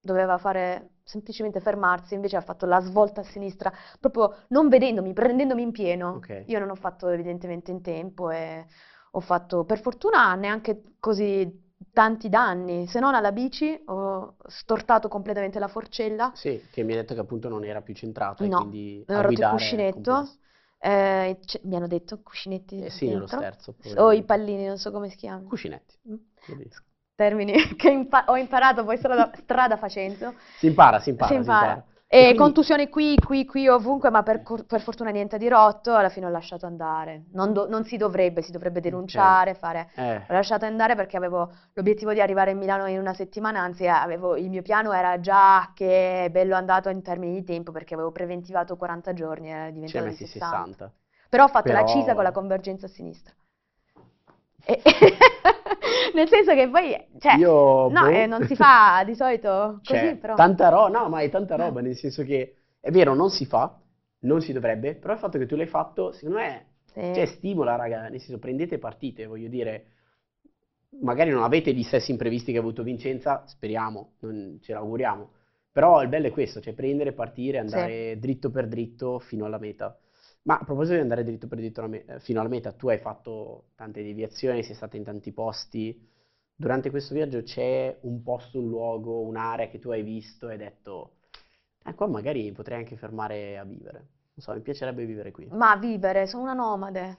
doveva 0.00 0.38
fare 0.38 0.90
semplicemente 1.02 1.60
fermarsi, 1.60 2.14
invece 2.14 2.36
ha 2.36 2.40
fatto 2.40 2.66
la 2.66 2.80
svolta 2.80 3.20
a 3.20 3.24
sinistra, 3.24 3.72
proprio 3.98 4.44
non 4.48 4.68
vedendomi, 4.68 5.12
prendendomi 5.12 5.62
in 5.62 5.72
pieno. 5.72 6.14
Okay. 6.16 6.44
Io 6.46 6.58
non 6.58 6.70
ho 6.70 6.74
fatto 6.74 7.08
evidentemente 7.08 7.70
in 7.70 7.82
tempo 7.82 8.30
e 8.30 8.66
ho 9.12 9.20
fatto, 9.20 9.64
per 9.64 9.80
fortuna, 9.80 10.34
neanche 10.34 10.96
così 11.00 11.66
tanti 11.92 12.28
danni, 12.28 12.86
se 12.86 13.00
non 13.00 13.14
alla 13.14 13.32
bici 13.32 13.80
ho 13.86 14.36
stortato 14.46 15.08
completamente 15.08 15.58
la 15.58 15.68
forcella. 15.68 16.32
Sì, 16.34 16.60
che 16.70 16.82
mi 16.82 16.92
ha 16.92 16.96
detto 16.96 17.14
che 17.14 17.20
appunto 17.20 17.48
non 17.48 17.64
era 17.64 17.82
più 17.82 17.94
centrato 17.94 18.44
no, 18.44 18.48
e 18.48 18.50
quindi 18.56 19.04
ho 19.08 19.20
rotto 19.20 19.40
il 19.40 19.46
cuscinetto. 19.48 20.28
Eh, 20.80 21.38
c- 21.44 21.60
mi 21.64 21.74
hanno 21.74 21.88
detto 21.88 22.20
cuscinetti 22.22 22.78
eh 22.80 22.90
sì, 22.90 23.08
nello 23.08 23.26
sterzo. 23.26 23.74
O 23.96 24.12
i 24.12 24.22
pallini, 24.24 24.66
non 24.66 24.78
so 24.78 24.90
come 24.92 25.08
si 25.10 25.16
chiamano. 25.16 25.48
Cuscinetti. 25.48 25.96
Mm. 26.08 26.14
Termini 27.16 27.52
che 27.76 27.90
impa- 27.90 28.24
ho 28.28 28.36
imparato 28.36 28.84
poi 28.84 28.96
strada, 28.96 29.30
strada 29.36 29.76
facendo. 29.76 30.34
Si 30.60 30.66
impara, 30.66 31.00
si 31.00 31.10
impara. 31.10 31.32
Si 31.32 31.36
impara. 31.36 31.42
Si 31.42 31.50
impara. 31.50 31.86
E, 32.10 32.20
quindi... 32.20 32.38
contusioni 32.38 32.88
qui, 32.88 33.16
qui, 33.16 33.44
qui, 33.44 33.68
ovunque, 33.68 34.08
ma 34.08 34.22
per, 34.22 34.42
per, 34.66 34.80
fortuna 34.80 35.10
niente 35.10 35.36
di 35.36 35.46
rotto, 35.46 35.94
alla 35.94 36.08
fine 36.08 36.24
ho 36.24 36.30
lasciato 36.30 36.64
andare. 36.64 37.24
Non, 37.32 37.52
do, 37.52 37.68
non 37.68 37.84
si 37.84 37.98
dovrebbe, 37.98 38.40
si 38.40 38.50
dovrebbe 38.50 38.80
denunciare, 38.80 39.50
okay. 39.50 39.60
fare... 39.60 39.90
Eh. 39.94 40.16
Ho 40.16 40.32
lasciato 40.32 40.64
andare 40.64 40.94
perché 40.94 41.18
avevo 41.18 41.52
l'obiettivo 41.74 42.14
di 42.14 42.22
arrivare 42.22 42.52
in 42.52 42.58
Milano 42.58 42.86
in 42.86 42.98
una 42.98 43.12
settimana, 43.12 43.60
anzi 43.60 43.86
avevo, 43.86 44.36
il 44.36 44.48
mio 44.48 44.62
piano 44.62 44.92
era 44.92 45.20
già 45.20 45.70
che 45.74 46.24
è 46.24 46.30
bello 46.30 46.56
andato 46.56 46.88
in 46.88 47.02
termini 47.02 47.34
di 47.34 47.44
tempo 47.44 47.72
perché 47.72 47.92
avevo 47.92 48.10
preventivato 48.10 48.78
40 48.78 49.12
giorni, 49.12 49.50
era 49.50 49.70
diventato 49.70 50.06
cioè, 50.06 50.14
60. 50.14 50.46
60. 50.46 50.92
Però 51.28 51.44
ho 51.44 51.48
fatto 51.48 51.70
Però... 51.70 51.80
la 51.80 51.86
cisa 51.86 52.14
con 52.14 52.22
la 52.22 52.32
convergenza 52.32 52.86
a 52.86 52.88
sinistra. 52.88 53.34
Nel 56.14 56.28
senso 56.28 56.54
che 56.54 56.68
poi, 56.68 56.94
cioè, 57.18 57.36
Io, 57.36 57.88
no, 57.88 58.02
boh. 58.02 58.06
eh, 58.08 58.26
non 58.26 58.46
si 58.46 58.54
fa 58.54 59.02
di 59.04 59.14
solito 59.14 59.80
così, 59.84 59.98
cioè, 59.98 60.16
però. 60.16 60.34
Tanta 60.34 60.68
roba, 60.68 60.98
no, 60.98 61.08
ma 61.08 61.20
è 61.20 61.30
tanta 61.30 61.56
roba, 61.56 61.80
nel 61.80 61.96
senso 61.96 62.22
che, 62.22 62.56
è 62.80 62.90
vero, 62.90 63.14
non 63.14 63.30
si 63.30 63.46
fa, 63.46 63.80
non 64.20 64.40
si 64.42 64.52
dovrebbe, 64.52 64.94
però 64.94 65.14
il 65.14 65.18
fatto 65.18 65.38
che 65.38 65.46
tu 65.46 65.56
l'hai 65.56 65.66
fatto, 65.66 66.12
secondo 66.12 66.38
me, 66.38 66.66
sì. 66.84 67.00
cioè, 67.14 67.24
stimola, 67.26 67.76
raga, 67.76 68.08
nel 68.08 68.20
senso, 68.20 68.38
prendete 68.38 68.78
partite, 68.78 69.26
voglio 69.26 69.48
dire, 69.48 69.86
magari 71.00 71.30
non 71.30 71.42
avete 71.42 71.72
gli 71.72 71.82
stessi 71.82 72.10
imprevisti 72.10 72.52
che 72.52 72.58
ha 72.58 72.60
avuto 72.60 72.82
Vincenza, 72.82 73.44
speriamo, 73.46 74.12
non 74.20 74.58
ce 74.60 74.72
l'auguriamo, 74.74 75.30
però 75.72 76.02
il 76.02 76.08
bello 76.08 76.26
è 76.26 76.30
questo, 76.30 76.60
cioè 76.60 76.74
prendere, 76.74 77.12
partire, 77.12 77.58
andare 77.58 78.12
sì. 78.12 78.18
dritto 78.18 78.50
per 78.50 78.68
dritto 78.68 79.18
fino 79.18 79.46
alla 79.46 79.58
meta. 79.58 79.96
Ma 80.42 80.58
a 80.58 80.64
proposito 80.64 80.94
di 80.94 81.02
andare 81.02 81.24
dritto 81.24 81.46
per 81.46 81.58
dritto 81.58 81.84
eh, 81.90 82.20
fino 82.20 82.40
alla 82.40 82.48
meta, 82.48 82.72
tu 82.72 82.88
hai 82.88 82.98
fatto 82.98 83.70
tante 83.74 84.02
deviazioni, 84.02 84.62
sei 84.62 84.74
stata 84.74 84.96
in 84.96 85.04
tanti 85.04 85.32
posti. 85.32 86.06
Durante 86.54 86.90
questo 86.90 87.14
viaggio 87.14 87.42
c'è 87.42 87.98
un 88.02 88.22
posto, 88.22 88.58
un 88.58 88.68
luogo, 88.68 89.20
un'area 89.20 89.68
che 89.68 89.78
tu 89.78 89.90
hai 89.90 90.02
visto 90.02 90.48
e 90.48 90.52
hai 90.52 90.58
detto, 90.58 91.16
eh, 91.84 91.94
qua 91.94 92.06
magari 92.06 92.50
potrei 92.52 92.78
anche 92.78 92.96
fermare 92.96 93.58
a 93.58 93.64
vivere. 93.64 93.98
Non 94.34 94.46
so, 94.46 94.52
mi 94.52 94.60
piacerebbe 94.60 95.04
vivere 95.04 95.30
qui. 95.30 95.48
Ma 95.50 95.76
vivere, 95.76 96.26
sono 96.26 96.44
una 96.44 96.54
nomade. 96.54 97.18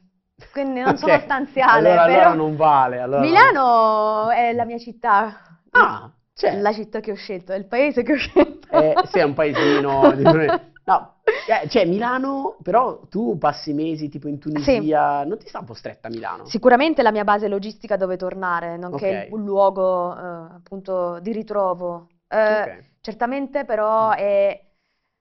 Quindi 0.51 0.82
non 0.82 0.95
sono 0.97 1.19
stanziale. 1.19 1.89
Allora, 1.89 2.05
però... 2.05 2.21
allora 2.21 2.34
non 2.34 2.55
vale. 2.55 2.99
Allora 2.99 3.21
Milano 3.21 4.29
è 4.32 4.53
la 4.53 4.65
mia 4.65 4.77
città. 4.77 5.60
Ah, 5.71 6.12
cioè. 6.34 6.60
La 6.60 6.71
città 6.71 7.01
che 7.01 7.12
ho 7.12 7.15
scelto, 7.15 7.51
è 7.51 7.58
il 7.58 7.65
paese 7.65 8.01
che 8.03 8.13
ho 8.13 8.17
scelto. 8.17 8.69
Eh, 8.69 8.95
sì, 9.05 9.19
è 9.19 9.23
un 9.23 9.34
paesino. 9.34 10.13
no, 10.86 11.18
eh, 11.49 11.67
cioè 11.67 11.85
Milano, 11.85 12.57
però 12.62 13.07
tu 13.09 13.38
passi 13.39 13.73
mesi 13.73 14.07
tipo 14.07 14.27
in 14.27 14.38
Tunisia, 14.38 15.21
sì. 15.23 15.27
non 15.27 15.38
ti 15.39 15.47
sta 15.47 15.59
un 15.59 15.65
po' 15.65 15.73
stretta 15.73 16.07
Milano? 16.07 16.45
Sicuramente 16.45 17.01
la 17.01 17.12
mia 17.12 17.23
base 17.23 17.47
logistica 17.47 17.97
dove 17.97 18.17
tornare, 18.17 18.77
nonché 18.77 19.09
okay. 19.09 19.31
un 19.31 19.43
luogo 19.43 20.15
eh, 20.15 20.19
appunto 20.19 21.19
di 21.19 21.31
ritrovo. 21.31 22.07
Eh, 22.27 22.62
okay. 22.62 22.85
Certamente 23.01 23.65
però 23.65 24.12
è 24.12 24.63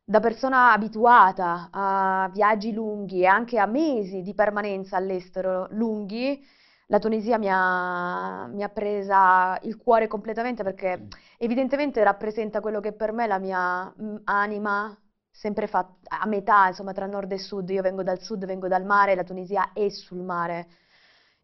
da 0.04 0.20
persona 0.20 0.72
abituata 0.72 1.68
a 1.70 2.30
viaggi 2.32 2.72
lunghi 2.72 3.22
e 3.22 3.26
anche 3.26 3.58
a 3.58 3.66
mesi 3.66 4.20
di 4.20 4.34
permanenza 4.34 4.96
all'estero 4.96 5.66
lunghi, 5.70 6.42
la 6.88 6.98
Tunisia 6.98 7.38
mi 7.38 7.48
ha, 7.50 8.46
mi 8.46 8.62
ha, 8.62 8.68
presa 8.68 9.58
il 9.62 9.76
cuore 9.76 10.06
completamente 10.08 10.62
perché 10.62 11.08
evidentemente 11.38 12.02
rappresenta 12.02 12.60
quello 12.60 12.80
che 12.80 12.92
per 12.92 13.12
me 13.12 13.24
è 13.24 13.26
la 13.26 13.38
mia 13.38 13.84
mh, 13.84 14.20
anima 14.24 14.98
sempre 15.38 15.68
a 15.70 16.26
metà, 16.26 16.66
insomma, 16.66 16.92
tra 16.92 17.06
nord 17.06 17.30
e 17.30 17.38
sud. 17.38 17.70
Io 17.70 17.82
vengo 17.82 18.02
dal 18.02 18.20
sud, 18.20 18.44
vengo 18.44 18.66
dal 18.66 18.84
mare, 18.84 19.14
la 19.14 19.22
Tunisia 19.22 19.72
è 19.72 19.88
sul 19.88 20.18
mare. 20.18 20.66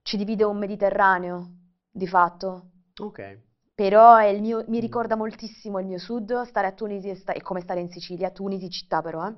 Ci 0.03 0.17
divide 0.17 0.43
un 0.43 0.59
Mediterraneo, 0.59 1.51
di 1.91 2.09
fatto. 2.09 2.71
Ok. 3.01 3.39
Però 3.75 4.19
mio, 4.41 4.65
mi 4.67 4.81
ricorda 4.81 5.15
moltissimo 5.17 5.79
il 5.79 5.87
mio 5.87 5.99
sud, 5.99 6.43
stare 6.43 6.67
a 6.67 6.73
Tunisi 6.73 7.09
è, 7.09 7.15
sta- 7.15 7.33
è 7.33 7.41
come 7.41 7.61
stare 7.61 7.81
in 7.81 7.91
Sicilia, 7.91 8.31
Tunisi 8.31 8.69
città 8.69 9.01
però, 9.01 9.27
eh. 9.29 9.35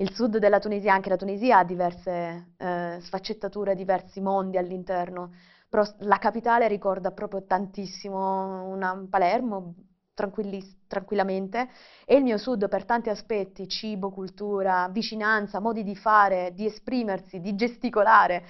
Il 0.00 0.12
sud 0.14 0.36
della 0.38 0.58
Tunisia, 0.60 0.92
anche 0.92 1.08
la 1.08 1.16
Tunisia 1.16 1.58
ha 1.58 1.64
diverse 1.64 2.52
eh, 2.56 2.98
sfaccettature, 3.00 3.74
diversi 3.74 4.20
mondi 4.20 4.56
all'interno, 4.56 5.32
però 5.68 5.82
la 6.00 6.18
capitale 6.18 6.68
ricorda 6.68 7.10
proprio 7.10 7.44
tantissimo 7.44 8.64
una 8.68 9.06
Palermo, 9.10 9.74
tranquillamente 10.86 11.68
e 12.04 12.16
il 12.16 12.22
mio 12.22 12.36
sud 12.38 12.68
per 12.68 12.84
tanti 12.84 13.08
aspetti, 13.08 13.68
cibo, 13.68 14.10
cultura, 14.10 14.88
vicinanza, 14.90 15.60
modi 15.60 15.84
di 15.84 15.94
fare, 15.94 16.52
di 16.54 16.66
esprimersi, 16.66 17.40
di 17.40 17.54
gesticolare. 17.54 18.44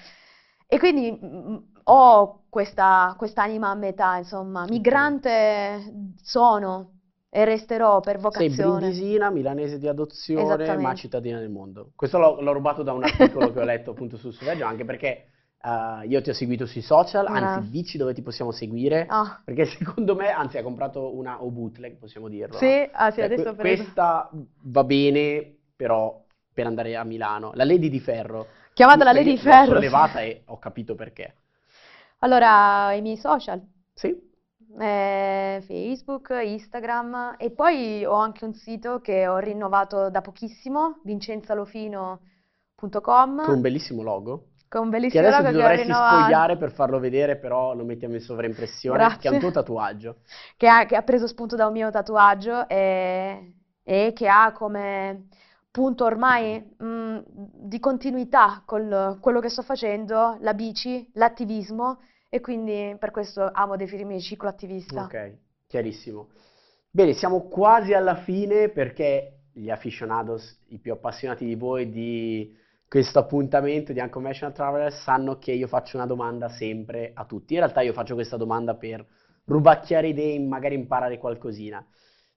E 0.66 0.78
quindi 0.78 1.10
mh, 1.10 1.62
ho 1.84 2.44
questa 2.48 3.16
anima 3.36 3.68
a 3.68 3.74
metà, 3.74 4.16
insomma, 4.16 4.64
migrante 4.68 6.12
sono 6.22 6.92
e 7.30 7.44
resterò 7.44 8.00
per 8.00 8.18
vocazione. 8.18 8.54
Sei 8.54 8.66
brindisina, 8.66 9.30
milanese 9.30 9.78
di 9.78 9.86
adozione, 9.86 10.76
ma 10.76 10.94
cittadina 10.94 11.38
del 11.38 11.50
mondo. 11.50 11.92
Questo 11.94 12.18
l'ho, 12.18 12.40
l'ho 12.40 12.52
rubato 12.52 12.82
da 12.82 12.92
un 12.92 13.04
articolo 13.04 13.52
che 13.52 13.60
ho 13.60 13.64
letto 13.64 13.90
appunto 13.90 14.16
sul 14.16 14.32
suo 14.32 14.46
viaggio, 14.46 14.64
anche 14.64 14.84
perché 14.84 15.26
Uh, 15.60 16.06
io 16.06 16.22
ti 16.22 16.30
ho 16.30 16.34
seguito 16.34 16.66
sui 16.66 16.82
social, 16.82 17.26
ah. 17.26 17.32
anzi 17.32 17.70
dici 17.70 17.98
dove 17.98 18.14
ti 18.14 18.22
possiamo 18.22 18.52
seguire, 18.52 19.08
oh. 19.10 19.40
perché 19.44 19.64
secondo 19.66 20.14
me, 20.14 20.30
anzi 20.30 20.56
ha 20.56 20.62
comprato 20.62 21.16
una 21.16 21.42
o 21.42 21.50
bootleg, 21.50 21.96
possiamo 21.96 22.28
dirlo. 22.28 22.56
Sì, 22.56 22.88
ah, 22.92 23.10
sì 23.10 23.16
cioè, 23.16 23.24
adesso 23.24 23.54
que- 23.54 23.76
Questa 23.76 24.30
va 24.62 24.84
bene, 24.84 25.56
però 25.74 26.24
per 26.52 26.66
andare 26.66 26.94
a 26.96 27.04
Milano. 27.04 27.52
La 27.54 27.64
Lady 27.64 27.88
di 27.88 28.00
Ferro. 28.00 28.46
Chiamata 28.72 29.04
la 29.04 29.12
Lady 29.12 29.30
di 29.30 29.38
Ferro. 29.38 29.72
L'ho 29.72 29.80
sollevata 29.80 30.20
e 30.20 30.42
ho 30.46 30.58
capito 30.58 30.94
perché. 30.94 31.34
Allora, 32.18 32.92
i 32.94 33.00
miei 33.00 33.16
social, 33.16 33.60
Sì? 33.94 34.26
eh, 34.78 35.62
Facebook, 35.64 36.30
Instagram 36.30 37.36
e 37.38 37.50
poi 37.50 38.04
ho 38.04 38.14
anche 38.14 38.44
un 38.44 38.54
sito 38.54 39.00
che 39.00 39.26
ho 39.26 39.38
rinnovato 39.38 40.10
da 40.10 40.20
pochissimo, 40.20 40.92
Con 40.92 41.00
vincenzalofino.com, 41.04 43.44
un 43.46 43.60
bellissimo 43.60 44.02
logo. 44.02 44.48
Con 44.68 44.82
un 44.82 44.90
Che 45.08 45.18
bellissimo 45.18 45.18
adesso 45.18 45.42
ti 45.42 45.50
dovresti 45.52 45.82
rinnovato. 45.82 46.06
spogliare 46.16 46.56
per 46.56 46.70
farlo 46.72 46.98
vedere, 46.98 47.36
però 47.38 47.74
lo 47.74 47.84
mettiamo 47.84 48.14
in 48.14 48.20
sovraimpressione, 48.20 49.16
che 49.18 49.28
è 49.28 49.30
un 49.30 49.38
tuo 49.38 49.50
Grazie. 49.50 49.50
tatuaggio. 49.50 50.18
che 50.56 50.68
ha, 50.68 50.84
che 50.86 50.96
ha 50.96 51.02
preso 51.02 51.26
spunto 51.26 51.56
da 51.56 51.66
un 51.66 51.72
mio 51.72 51.90
tatuaggio 51.90 52.68
e, 52.68 53.54
e 53.82 54.12
che 54.14 54.28
ha 54.28 54.52
come 54.52 55.28
punto 55.70 56.04
ormai 56.04 56.60
mh, 56.78 57.18
di 57.68 57.78
continuità 57.80 58.62
con 58.64 59.18
quello 59.20 59.40
che 59.40 59.48
sto 59.48 59.62
facendo, 59.62 60.36
la 60.40 60.54
bici, 60.54 61.08
l'attivismo 61.14 62.00
e 62.28 62.40
quindi 62.40 62.96
per 62.98 63.10
questo 63.10 63.48
amo 63.52 63.76
definirmi 63.76 64.20
cicloattivista. 64.20 65.04
Ok, 65.04 65.38
chiarissimo. 65.66 66.28
Bene, 66.90 67.12
siamo 67.12 67.48
quasi 67.48 67.92
alla 67.92 68.16
fine 68.16 68.68
perché 68.70 69.42
gli 69.52 69.70
aficionados, 69.70 70.58
i 70.68 70.78
più 70.78 70.92
appassionati 70.92 71.44
di 71.44 71.54
voi 71.54 71.90
di 71.90 72.56
questo 72.88 73.18
appuntamento 73.18 73.92
di 73.92 74.00
Unconventional 74.00 74.54
Traveler, 74.54 74.92
sanno 74.92 75.38
che 75.38 75.52
io 75.52 75.66
faccio 75.66 75.98
una 75.98 76.06
domanda 76.06 76.48
sempre 76.48 77.10
a 77.14 77.26
tutti. 77.26 77.52
In 77.52 77.60
realtà 77.60 77.82
io 77.82 77.92
faccio 77.92 78.14
questa 78.14 78.38
domanda 78.38 78.76
per 78.76 79.04
rubacchiare 79.44 80.08
idee 80.08 80.34
e 80.34 80.40
magari 80.40 80.74
imparare 80.74 81.18
qualcosina. 81.18 81.86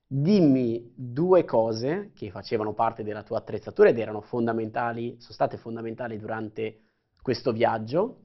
Dimmi 0.06 0.92
due 0.94 1.44
cose 1.44 2.10
che 2.14 2.30
facevano 2.30 2.74
parte 2.74 3.02
della 3.02 3.22
tua 3.22 3.38
attrezzatura 3.38 3.88
ed 3.88 3.98
erano 3.98 4.20
fondamentali, 4.20 5.16
sono 5.18 5.32
state 5.32 5.56
fondamentali 5.56 6.18
durante 6.18 6.80
questo 7.22 7.52
viaggio 7.52 8.18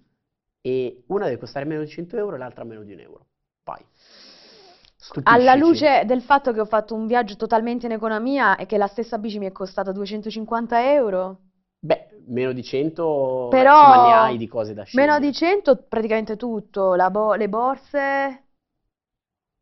e 0.60 1.06
una 1.08 1.26
deve 1.26 1.38
costare 1.38 1.66
meno 1.66 1.82
di 1.82 1.88
100 1.88 2.18
euro 2.18 2.36
e 2.36 2.40
l'altra 2.40 2.66
meno 2.66 2.84
di 2.84 2.92
un 2.92 3.00
euro. 3.00 3.28
Vai. 3.64 3.86
Alla 5.24 5.54
Stupiscici. 5.54 5.60
luce 5.60 6.04
del 6.06 6.22
fatto 6.22 6.52
che 6.52 6.60
ho 6.60 6.66
fatto 6.66 6.94
un 6.94 7.08
viaggio 7.08 7.38
totalmente 7.38 7.86
in 7.86 7.94
economia 7.94 8.58
e 8.58 8.66
che 8.66 8.78
la 8.78 8.88
stessa 8.88 9.18
bici 9.18 9.40
mi 9.40 9.46
è 9.46 9.54
costata 9.54 9.94
250 9.94 10.92
euro, 10.92 11.40
Beh, 11.80 12.24
meno 12.28 12.52
di 12.54 12.64
100, 12.64 13.48
Però- 13.50 13.72
insomma, 13.72 14.08
ne 14.08 14.14
hai 14.14 14.38
di 14.38 14.48
cose 14.48 14.74
da 14.74 14.82
meno 14.94 15.14
scegliere. 15.14 15.20
di 15.20 15.34
100 15.34 15.78
praticamente 15.88 16.36
tutto, 16.36 16.96
la 16.96 17.10
bo- 17.10 17.34
le 17.36 17.48
borse 17.50 18.44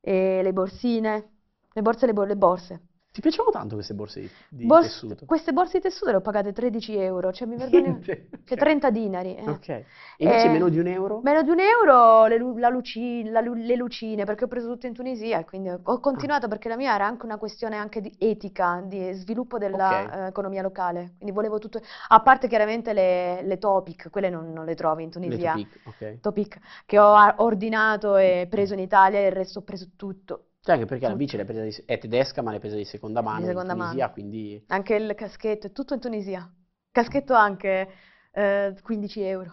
e 0.01 0.41
le 0.41 0.53
borsine, 0.53 1.29
le 1.73 1.81
borse 1.81 2.05
e 2.05 2.07
le, 2.07 2.13
bo- 2.13 2.23
le 2.23 2.35
borse. 2.37 2.81
Ti 3.15 3.21
piacevano 3.21 3.51
tanto 3.51 3.75
queste 3.75 3.93
borse 3.93 4.19
di, 4.19 4.29
di 4.49 4.65
Bors- 4.65 4.87
tessuto? 4.87 5.25
queste 5.25 5.53
borse 5.53 5.77
di 5.77 5.83
tessuto 5.83 6.11
le 6.11 6.17
ho 6.17 6.21
pagate 6.21 6.51
13 6.51 6.97
euro, 6.97 7.31
cioè 7.31 7.47
mi 7.47 7.55
vergogno, 7.55 8.01
cioè 8.03 8.25
Ok. 8.29 8.55
30 8.55 8.89
dinari. 8.89 9.35
eh. 9.37 9.49
Ok. 9.49 9.69
E 9.69 9.85
invece 10.17 10.47
Eh, 10.47 10.49
meno 10.49 10.67
di 10.67 10.79
un 10.79 10.87
euro? 10.87 11.21
Meno 11.23 11.41
di 11.41 11.49
un 11.49 11.59
euro 11.61 12.25
le, 12.25 12.37
lu- 12.37 12.57
la 12.57 12.67
luci- 12.67 13.23
lu- 13.29 13.53
le 13.53 13.75
lucine, 13.77 14.25
perché 14.25 14.43
ho 14.43 14.47
preso 14.47 14.67
tutto 14.69 14.85
in 14.87 14.93
Tunisia 14.93 15.39
e 15.39 15.45
quindi 15.45 15.69
Ah. 15.69 15.79
ho 15.81 15.99
continuato 16.01 16.49
perché 16.49 16.67
la 16.67 16.75
mia 16.75 16.93
era 16.93 17.05
anche 17.05 17.23
una 17.25 17.37
questione 17.37 17.77
anche 17.77 18.01
di 18.01 18.13
etica, 18.17 18.83
di 18.85 19.13
sviluppo 19.13 19.57
dell'economia 19.57 20.61
locale. 20.61 21.13
Quindi 21.15 21.33
volevo 21.33 21.57
tutto, 21.57 21.79
a 22.09 22.19
parte 22.19 22.49
chiaramente 22.49 22.91
le, 22.91 23.43
le 23.43 23.57
Topic, 23.57 24.09
quelle 24.09 24.29
non, 24.29 24.51
non 24.51 24.65
le 24.65 24.75
trovi 24.75 25.03
in 25.03 25.09
Le 25.13 25.13
Tunisia. 25.15 25.51
Topic, 25.53 25.79
ok. 25.85 26.19
Topic 26.19 26.59
che 26.85 26.99
ho 26.99 27.15
ordinato 27.37 28.17
e 28.17 28.45
preso 28.49 28.73
in 28.73 28.79
Italia 28.81 29.19
e 29.19 29.27
il 29.27 29.31
resto 29.31 29.59
ho 29.59 29.61
preso 29.61 29.87
tutto. 29.95 30.44
Cioè, 30.65 30.73
anche 30.73 30.87
perché 30.87 31.07
la 31.07 31.15
bici 31.15 31.37
di- 31.37 31.83
è 31.85 31.99
tedesca, 31.99 32.41
ma 32.41 32.49
l'hai 32.49 32.59
presa 32.59 32.75
di 32.75 32.85
seconda 32.85 33.21
mano 33.21 33.41
in 33.41 33.45
seconda 33.45 33.73
Tunisia, 33.75 33.99
mano. 33.99 34.13
quindi... 34.13 34.63
Anche 34.69 34.95
il 34.95 35.13
caschetto, 35.13 35.67
è 35.67 35.71
tutto 35.71 35.93
in 35.93 35.99
Tunisia. 35.99 36.51
Caschetto 36.89 37.35
anche 37.35 37.87
eh, 38.31 38.75
15 38.81 39.21
euro. 39.21 39.51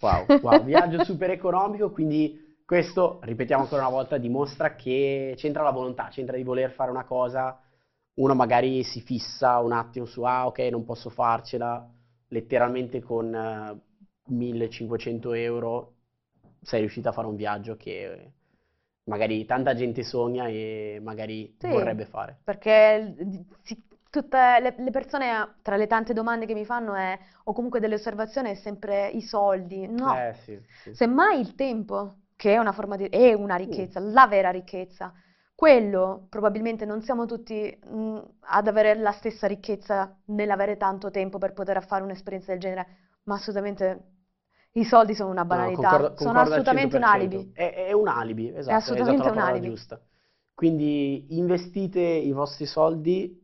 Wow, 0.00 0.26
wow, 0.40 0.64
viaggio 0.66 1.04
super 1.04 1.30
economico, 1.30 1.92
quindi 1.92 2.56
questo, 2.64 3.20
ripetiamo 3.22 3.62
ancora 3.62 3.82
una 3.82 3.90
volta, 3.92 4.16
dimostra 4.18 4.74
che 4.74 5.34
c'entra 5.36 5.62
la 5.62 5.70
volontà, 5.70 6.08
c'entra 6.08 6.36
di 6.36 6.42
voler 6.42 6.72
fare 6.72 6.90
una 6.90 7.04
cosa, 7.04 7.56
uno 8.14 8.34
magari 8.34 8.82
si 8.82 9.00
fissa 9.00 9.60
un 9.60 9.70
attimo 9.70 10.06
su, 10.06 10.24
ah 10.24 10.46
ok, 10.46 10.58
non 10.72 10.82
posso 10.82 11.08
farcela, 11.08 11.88
letteralmente 12.26 13.00
con 13.00 13.32
eh, 13.32 13.80
1500 14.26 15.32
euro 15.34 15.92
sei 16.62 16.80
riuscito 16.80 17.08
a 17.08 17.12
fare 17.12 17.28
un 17.28 17.36
viaggio 17.36 17.76
che 17.76 18.32
magari 19.04 19.44
tanta 19.44 19.74
gente 19.74 20.02
sogna 20.02 20.46
e 20.48 20.98
magari 21.02 21.54
Sì. 21.60 21.68
vorrebbe 21.68 22.06
fare. 22.06 22.38
Perché 22.44 23.14
si- 23.62 23.82
tutte 24.10 24.36
le, 24.60 24.74
le 24.78 24.90
persone, 24.90 25.56
tra 25.62 25.76
le 25.76 25.86
tante 25.86 26.12
domande 26.12 26.46
che 26.46 26.54
mi 26.54 26.64
fanno 26.64 26.94
è, 26.94 27.18
o 27.44 27.52
comunque 27.52 27.80
delle 27.80 27.94
osservazioni, 27.94 28.50
è 28.50 28.54
sempre 28.54 29.08
i 29.08 29.22
soldi. 29.22 29.86
No, 29.86 30.28
Eh 30.28 30.34
sì, 30.44 30.58
sì. 30.82 30.90
semmai 30.90 31.40
il 31.40 31.54
tempo, 31.54 32.18
che 32.36 32.52
è 32.54 32.58
una 32.58 32.72
forma 32.72 32.96
di, 32.96 33.06
è 33.08 33.32
una 33.32 33.56
ricchezza, 33.56 33.98
la 34.00 34.26
vera 34.26 34.50
ricchezza. 34.50 35.12
Quello 35.54 36.26
probabilmente 36.28 36.84
non 36.84 37.00
siamo 37.02 37.26
tutti 37.26 37.78
mh, 37.82 38.18
ad 38.40 38.66
avere 38.68 38.94
la 38.96 39.12
stessa 39.12 39.46
ricchezza 39.46 40.14
nell'avere 40.26 40.76
tanto 40.76 41.10
tempo 41.10 41.38
per 41.38 41.52
poter 41.52 41.82
fare 41.86 42.02
un'esperienza 42.02 42.50
del 42.52 42.60
genere, 42.60 42.86
ma 43.24 43.34
assolutamente 43.36 44.13
i 44.74 44.84
soldi 44.84 45.14
sono 45.14 45.30
una 45.30 45.44
No, 45.48 45.70
banalità, 45.70 45.72
concordo, 45.72 46.14
sono 46.14 46.38
concordo 46.38 46.54
al 46.54 46.64
assolutamente 46.64 46.96
un 46.96 47.02
100%. 47.04 47.04
alibi. 47.04 47.52
È, 47.52 47.72
è 47.88 47.92
un 47.92 48.08
alibi, 48.08 48.48
esatto, 48.54 48.92
hai 48.92 49.04
assolutamente 49.04 49.22
la 49.22 49.30
un 49.30 49.38
parola 49.38 49.58
alibi. 49.58 49.70
giusta. 49.70 50.00
Quindi 50.54 51.26
investite 51.36 52.00
i 52.00 52.32
vostri 52.32 52.66
soldi 52.66 53.40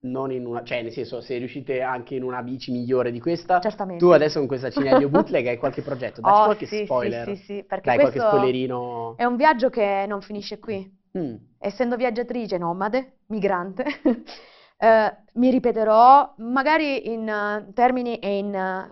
non 0.00 0.30
in 0.32 0.46
una, 0.46 0.62
cioè 0.64 0.82
nel 0.82 0.92
senso 0.92 1.20
se 1.20 1.38
riuscite 1.38 1.80
anche 1.82 2.14
in 2.16 2.22
una 2.22 2.42
bici 2.42 2.70
migliore 2.72 3.10
di 3.12 3.20
questa, 3.20 3.60
Certamente. 3.62 3.96
tu 3.96 4.08
adesso 4.08 4.38
con 4.38 4.48
questa 4.48 4.70
Cinedio 4.70 5.08
Bootleg 5.08 5.46
hai 5.46 5.58
qualche 5.58 5.82
progetto, 5.82 6.20
dacci 6.20 6.42
Oh, 6.42 6.42
qualche 6.42 6.66
sì, 6.66 6.86
sì, 6.86 7.10
spoiler, 7.10 7.10
sì, 7.10 7.36
sì, 7.36 7.64
perché 7.64 7.90
dai 7.90 7.98
qualche 7.98 8.20
spoilerino. 8.20 9.14
è 9.14 9.24
un 9.24 9.36
viaggio 9.36 9.70
che 9.70 10.04
non 10.08 10.22
finisce 10.22 10.58
qui. 10.58 11.00
Mm, 11.14 11.36
Essendo 11.58 11.96
viaggiatrice 11.96 12.58
nomade, 12.58 13.20
migrante, 13.26 13.84
eh, 14.78 15.16
mi 15.34 15.50
ripeterò 15.50 16.34
magari 16.38 17.12
in 17.12 17.28
eh, 17.28 17.72
termini 17.74 18.18
e 18.18 18.38
in 18.38 18.54
eh, 18.54 18.90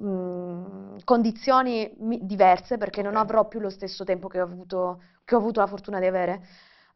mm, 0.00 0.96
condizioni 1.04 1.92
diverse 2.22 2.76
perché 2.78 3.02
non 3.02 3.16
avrò 3.16 3.46
più 3.48 3.60
lo 3.60 3.70
stesso 3.70 4.04
tempo 4.04 4.28
che 4.28 4.40
ho 4.40 4.44
avuto, 4.44 5.02
che 5.24 5.34
ho 5.34 5.38
avuto 5.38 5.60
la 5.60 5.66
fortuna 5.66 6.00
di 6.00 6.06
avere. 6.06 6.42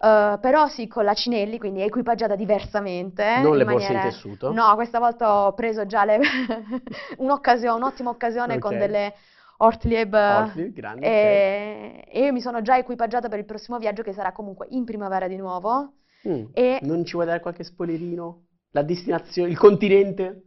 Eh, 0.01 0.39
però 0.41 0.69
sì, 0.69 0.87
con 0.87 1.05
la 1.05 1.15
Cinelli, 1.15 1.59
quindi 1.59 1.83
equipaggiata 1.83 2.35
diversamente, 2.37 3.25
non 3.43 3.57
le 3.57 3.65
borse 3.65 3.93
in 3.95 4.01
tessuto. 4.01 4.49
No, 4.49 4.75
questa 4.75 4.99
volta 4.99 5.33
ho 5.47 5.55
preso 5.55 5.87
già 5.87 6.05
le... 6.05 6.19
un'occasione, 7.19 7.77
un'ottima 7.77 8.11
occasione 8.11 8.59
con 8.59 8.77
Ok. 8.77 8.79
delle 8.79 9.15
Ortlieb 9.59 10.15
Ortlieb, 10.29 10.73
grandi, 10.75 11.07
ok. 11.09 11.25
e, 11.25 12.05
e 12.09 12.21
io 12.25 12.33
mi 12.33 12.41
sono 12.41 12.63
già 12.63 12.77
equipaggiata 12.79 13.29
per 13.29 13.39
il 13.39 13.45
prossimo 13.45 13.79
viaggio 13.79 14.03
che 14.03 14.13
sarà 14.13 14.33
comunque 14.33 14.67
in 14.71 14.85
primavera 14.85 15.29
di 15.29 15.37
nuovo 15.37 15.95
Mm, 16.29 16.45
e 16.53 16.81
Non 16.81 17.05
ci 17.05 17.15
vuoi 17.15 17.27
dare 17.27 17.41
qualche 17.41 17.65
spoilerino? 17.65 18.47
La 18.71 18.83
destinazione, 18.83 19.51
il 19.51 19.59
continente? 19.59 20.43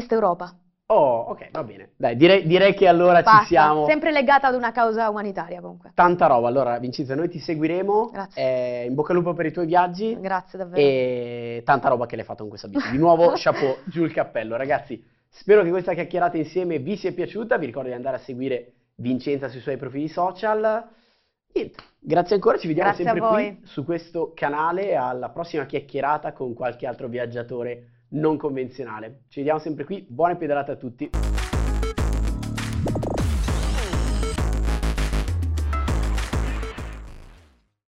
Est 0.00 0.12
Europa. 0.12 0.56
Oh, 0.88 1.24
ok, 1.30 1.50
va 1.50 1.64
bene. 1.64 1.90
Dai, 1.96 2.14
direi, 2.14 2.46
direi 2.46 2.72
che 2.72 2.86
allora 2.86 3.18
ci 3.18 3.24
Basta, 3.24 3.44
siamo. 3.46 3.86
sempre 3.86 4.12
legata 4.12 4.46
ad 4.46 4.54
una 4.54 4.70
causa 4.70 5.10
umanitaria 5.10 5.60
comunque. 5.60 5.90
Tanta 5.94 6.26
roba. 6.26 6.46
Allora, 6.46 6.78
Vincenzo, 6.78 7.16
noi 7.16 7.28
ti 7.28 7.40
seguiremo. 7.40 8.10
Grazie. 8.12 8.42
Eh, 8.42 8.86
in 8.86 8.94
bocca 8.94 9.10
al 9.10 9.18
lupo 9.18 9.34
per 9.34 9.46
i 9.46 9.52
tuoi 9.52 9.66
viaggi. 9.66 10.16
Grazie 10.20 10.58
davvero. 10.58 10.80
E 10.80 11.62
tanta 11.64 11.88
roba 11.88 12.06
che 12.06 12.14
l'hai 12.14 12.24
fatto 12.24 12.42
con 12.42 12.50
questa 12.50 12.68
bici. 12.68 12.88
Di 12.92 12.98
nuovo, 12.98 13.32
chapeau, 13.34 13.78
giù 13.86 14.04
il 14.04 14.12
cappello. 14.12 14.54
Ragazzi, 14.56 15.02
spero 15.28 15.64
che 15.64 15.70
questa 15.70 15.92
chiacchierata 15.92 16.36
insieme 16.36 16.78
vi 16.78 16.96
sia 16.96 17.12
piaciuta. 17.12 17.58
Vi 17.58 17.66
ricordo 17.66 17.88
di 17.88 17.94
andare 17.96 18.16
a 18.16 18.20
seguire 18.20 18.72
Vincenza 18.94 19.48
sui 19.48 19.60
suoi 19.60 19.78
profili 19.78 20.06
social. 20.06 20.88
Niente, 21.52 21.82
grazie 21.98 22.36
ancora, 22.36 22.58
ci 22.58 22.68
vediamo 22.68 22.90
Grazie 22.90 23.04
sempre 23.04 23.26
qui 23.28 23.60
su 23.64 23.84
questo 23.84 24.30
canale. 24.36 24.94
Alla 24.94 25.30
prossima 25.30 25.66
chiacchierata 25.66 26.32
con 26.32 26.54
qualche 26.54 26.86
altro 26.86 27.08
viaggiatore 27.08 27.95
non 28.16 28.36
convenzionale. 28.36 29.22
Ci 29.28 29.38
vediamo 29.38 29.58
sempre 29.58 29.84
qui. 29.84 30.04
Buone 30.08 30.36
pedalate 30.36 30.72
a 30.72 30.76
tutti. 30.76 31.10